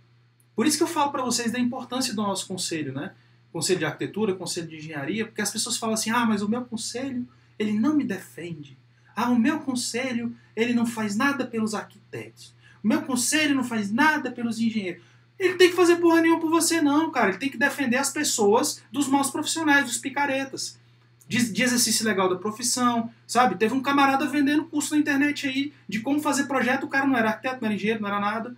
[0.55, 3.11] Por isso que eu falo para vocês da importância do nosso conselho, né?
[3.51, 6.63] Conselho de arquitetura, conselho de engenharia, porque as pessoas falam assim: "Ah, mas o meu
[6.63, 7.27] conselho,
[7.59, 8.77] ele não me defende.
[9.15, 12.53] Ah, o meu conselho, ele não faz nada pelos arquitetos.
[12.83, 15.01] O meu conselho não faz nada pelos engenheiros.
[15.39, 17.29] Ele tem que fazer porra nenhuma por você, não, cara.
[17.29, 20.79] Ele tem que defender as pessoas dos maus profissionais, dos picaretas.
[21.27, 23.55] De, de, exercício legal da profissão, sabe?
[23.55, 27.17] Teve um camarada vendendo curso na internet aí de como fazer projeto, o cara não
[27.17, 28.55] era arquiteto, não era engenheiro, não era nada.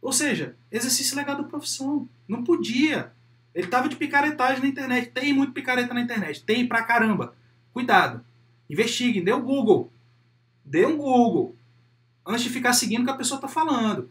[0.00, 2.08] Ou seja, exercício legal da profissão.
[2.28, 3.12] Não podia.
[3.54, 5.10] Ele tava de picaretagem na internet.
[5.10, 6.42] Tem muito picareta na internet.
[6.44, 7.34] Tem pra caramba.
[7.72, 8.24] Cuidado.
[8.70, 9.92] Investiguem, dê um Google.
[10.64, 11.56] Dê um Google
[12.26, 14.10] antes de ficar seguindo o que a pessoa está falando.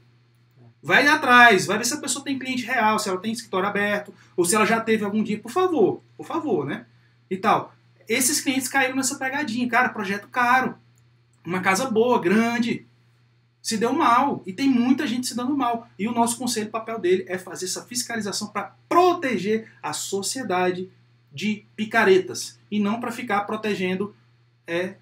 [0.82, 4.14] Vai atrás, vai ver se a pessoa tem cliente real, se ela tem escritório aberto,
[4.36, 6.86] ou se ela já teve algum dia, por favor, por favor, né?
[7.30, 7.74] E tal.
[8.08, 10.76] Esses clientes caíram nessa pegadinha, cara, projeto caro,
[11.46, 12.86] uma casa boa, grande,
[13.62, 15.88] se deu mal, e tem muita gente se dando mal.
[15.98, 20.92] E o nosso conselho, o papel dele é fazer essa fiscalização para proteger a sociedade
[21.32, 24.14] de picaretas, e não para ficar protegendo
[24.68, 24.96] é,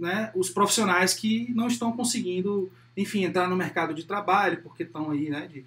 [0.00, 5.10] né, os profissionais que não estão conseguindo, enfim, entrar no mercado de trabalho, porque estão
[5.10, 5.64] aí, né, de,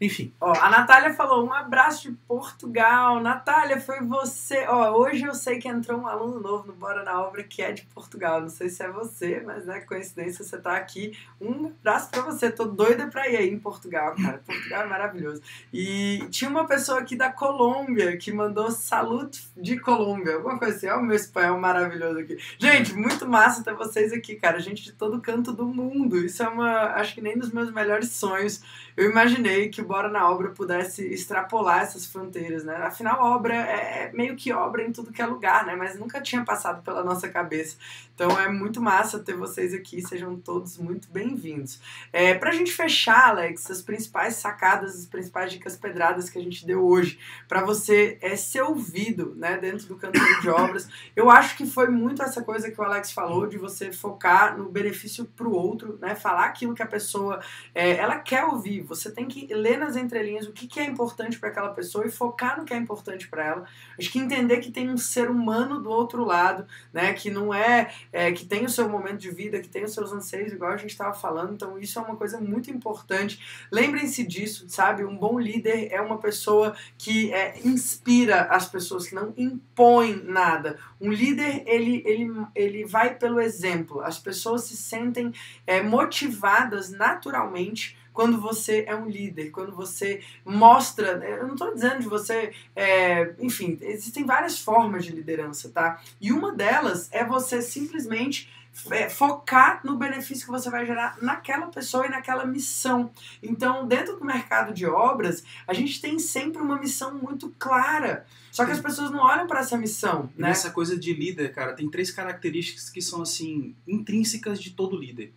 [0.00, 0.32] enfim.
[0.40, 3.20] Ó, a Natália falou, um abraço de Portugal.
[3.20, 4.66] Natália, foi você.
[4.66, 7.72] Ó, hoje eu sei que entrou um aluno novo no Bora na Obra que é
[7.72, 8.40] de Portugal.
[8.40, 11.16] Não sei se é você, mas né, coincidência você tá aqui.
[11.40, 12.50] Um abraço pra você.
[12.50, 14.42] Tô doida pra ir aí em Portugal, cara.
[14.44, 15.40] Portugal é maravilhoso.
[15.72, 20.34] E tinha uma pessoa aqui da Colômbia que mandou salute de Colômbia.
[20.34, 20.88] Alguma coisa assim.
[20.88, 22.36] Olha o meu espanhol maravilhoso aqui.
[22.58, 24.58] Gente, muito massa ter vocês aqui, cara.
[24.58, 26.18] Gente de todo canto do mundo.
[26.18, 26.94] Isso é uma.
[26.94, 28.62] Acho que nem dos meus melhores sonhos
[28.96, 32.76] eu imaginei que Bora na Obra pudesse extrapolar essas fronteiras, né?
[32.76, 35.76] Afinal, obra é, é meio que obra em tudo que é lugar, né?
[35.76, 37.76] Mas nunca tinha passado pela nossa cabeça.
[38.14, 41.80] Então é muito massa ter vocês aqui, sejam todos muito bem-vindos.
[42.12, 46.64] É, pra gente fechar, Alex, as principais sacadas, as principais dicas pedradas que a gente
[46.64, 47.18] deu hoje,
[47.48, 51.88] para você é, ser ouvido, né, dentro do canteiro de obras, eu acho que foi
[51.88, 56.14] muito essa coisa que o Alex falou, de você focar no benefício pro outro, né?
[56.14, 57.40] Falar aquilo que a pessoa,
[57.74, 61.38] é, ela quer ouvir, você tem que ler nas entrelinhas o que, que é importante
[61.38, 63.64] para aquela pessoa e focar no que é importante para ela.
[63.98, 67.12] Acho que entender que tem um ser humano do outro lado, né?
[67.12, 70.12] Que não é, é, que tem o seu momento de vida, que tem os seus
[70.12, 71.54] anseios, igual a gente estava falando.
[71.54, 73.40] Então isso é uma coisa muito importante.
[73.70, 75.04] Lembrem-se disso, sabe?
[75.04, 80.78] Um bom líder é uma pessoa que é, inspira as pessoas, que não impõe nada.
[81.04, 84.00] Um líder ele, ele, ele vai pelo exemplo.
[84.00, 85.32] As pessoas se sentem
[85.66, 91.22] é, motivadas naturalmente quando você é um líder, quando você mostra.
[91.28, 92.52] Eu não estou dizendo de você.
[92.74, 96.00] É, enfim, existem várias formas de liderança, tá?
[96.18, 98.48] E uma delas é você simplesmente
[98.90, 103.10] é, focar no benefício que você vai gerar naquela pessoa e naquela missão.
[103.42, 108.26] Então, dentro do mercado de obras, a gente tem sempre uma missão muito clara.
[108.50, 110.50] Só que as pessoas não olham para essa missão, né?
[110.50, 115.32] Essa coisa de líder, cara, tem três características que são assim intrínsecas de todo líder.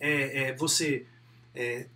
[0.00, 1.06] É, é você
[1.54, 1.86] é,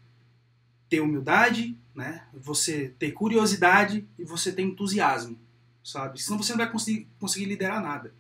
[0.88, 2.24] ter humildade, né?
[2.34, 5.38] Você ter curiosidade e você ter entusiasmo,
[5.82, 6.20] sabe?
[6.20, 8.14] Senão você não vai conseguir, conseguir liderar nada.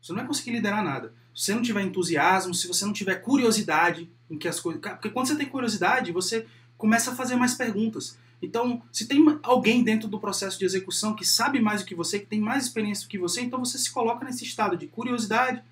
[0.00, 1.12] Você não vai conseguir liderar nada.
[1.34, 5.10] Se você não tiver entusiasmo, se você não tiver curiosidade em que as coisas, porque
[5.10, 6.46] quando você tem curiosidade, você
[6.78, 8.16] começa a fazer mais perguntas.
[8.40, 12.18] Então, se tem alguém dentro do processo de execução que sabe mais do que você,
[12.18, 15.62] que tem mais experiência do que você, então você se coloca nesse estado de curiosidade,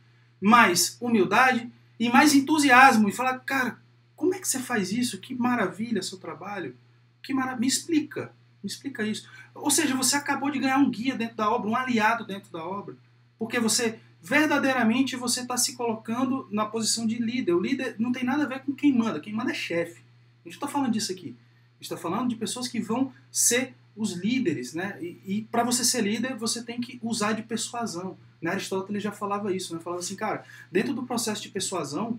[0.40, 3.78] mais humildade e mais entusiasmo e fala, cara,
[4.16, 5.18] como é que você faz isso?
[5.18, 6.76] Que maravilha seu trabalho.
[7.22, 7.60] Que maravilha.
[7.60, 8.32] Me explica.
[8.62, 9.28] Me explica isso.
[9.54, 12.64] Ou seja, você acabou de ganhar um guia dentro da obra, um aliado dentro da
[12.64, 12.96] obra.
[13.38, 17.54] Porque você, verdadeiramente, você está se colocando na posição de líder.
[17.54, 19.18] O líder não tem nada a ver com quem manda.
[19.18, 20.00] Quem manda é chefe.
[20.44, 21.36] A gente está falando disso aqui.
[21.72, 24.96] A gente está falando de pessoas que vão ser os líderes, né?
[25.02, 28.16] E, e para você ser líder, você tem que usar de persuasão.
[28.40, 28.52] Né?
[28.52, 29.80] Aristóteles já falava isso, né?
[29.80, 32.18] Falava assim, cara, dentro do processo de persuasão,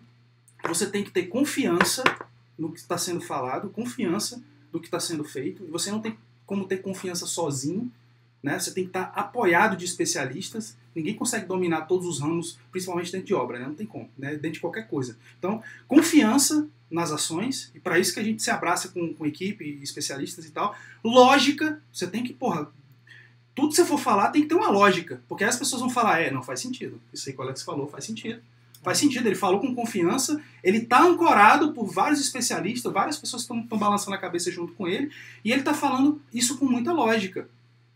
[0.68, 2.04] você tem que ter confiança
[2.58, 5.66] no que está sendo falado, confiança do que está sendo feito.
[5.72, 7.90] Você não tem como ter confiança sozinho,
[8.42, 8.60] né?
[8.60, 10.76] Você tem que estar tá apoiado de especialistas.
[10.96, 13.68] Ninguém consegue dominar todos os ramos, principalmente dentro de obra, né?
[13.68, 14.32] Não tem como, né?
[14.32, 15.18] Dentro de qualquer coisa.
[15.38, 19.80] Então, confiança nas ações, e para isso que a gente se abraça com, com equipe,
[19.82, 20.76] especialistas e tal.
[21.04, 22.72] Lógica, você tem que, porra,
[23.56, 26.22] tudo que você for falar tem que ter uma lógica, porque as pessoas vão falar,
[26.22, 27.02] é, não faz sentido.
[27.12, 28.42] Isso aí que o Alex falou faz sentido.
[28.84, 33.66] Faz sentido, ele falou com confiança, ele está ancorado por vários especialistas, várias pessoas estão
[33.66, 35.10] balançando a cabeça junto com ele,
[35.44, 37.48] e ele está falando isso com muita lógica.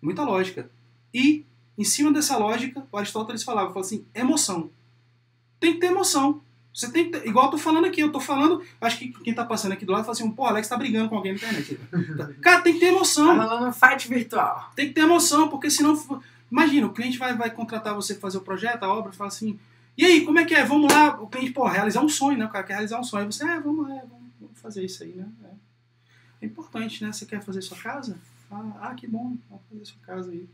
[0.01, 0.69] Muita lógica.
[1.13, 1.43] E,
[1.77, 4.69] em cima dessa lógica, o Aristóteles falava, falava assim, emoção.
[5.59, 6.41] Tem que ter emoção.
[6.73, 9.43] Você tem que, igual eu tô falando aqui, eu tô falando, acho que quem tá
[9.43, 11.79] passando aqui do lado fala assim, pô, Alex tá brigando com alguém na internet.
[12.41, 13.35] Cara, tem que ter emoção.
[13.35, 14.71] Tá rolando um fight virtual.
[14.75, 16.21] Tem que ter emoção, porque senão,
[16.51, 19.59] imagina, o cliente vai, vai contratar você pra fazer o projeto, a obra, fala assim,
[19.97, 20.63] e aí, como é que é?
[20.63, 22.45] Vamos lá, o cliente, pô, realizar um sonho, né?
[22.45, 23.23] O cara quer realizar um sonho.
[23.23, 24.03] Aí você, é, vamos, é,
[24.39, 25.27] vamos fazer isso aí, né?
[25.43, 26.45] É.
[26.45, 27.11] é importante, né?
[27.11, 28.15] Você quer fazer sua casa?
[28.51, 30.47] Ah, ah que bom, vamos fazer sua casa aí.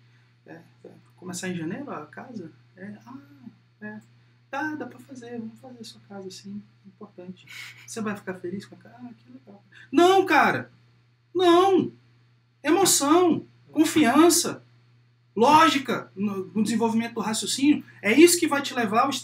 [0.45, 0.91] É, é.
[1.23, 2.51] Começar em janeiro a casa?
[2.75, 3.17] É, ah,
[3.79, 4.01] é.
[4.51, 7.47] Dá, dá pra fazer, vamos fazer a sua casa assim, importante.
[7.87, 8.97] Você vai ficar feliz com a casa?
[8.99, 9.63] Ah, que legal.
[9.89, 10.69] Não, cara!
[11.33, 11.93] Não!
[12.61, 14.61] Emoção, confiança,
[15.33, 17.85] lógica no, no desenvolvimento do raciocínio.
[18.01, 19.21] É isso que vai te levar ao estado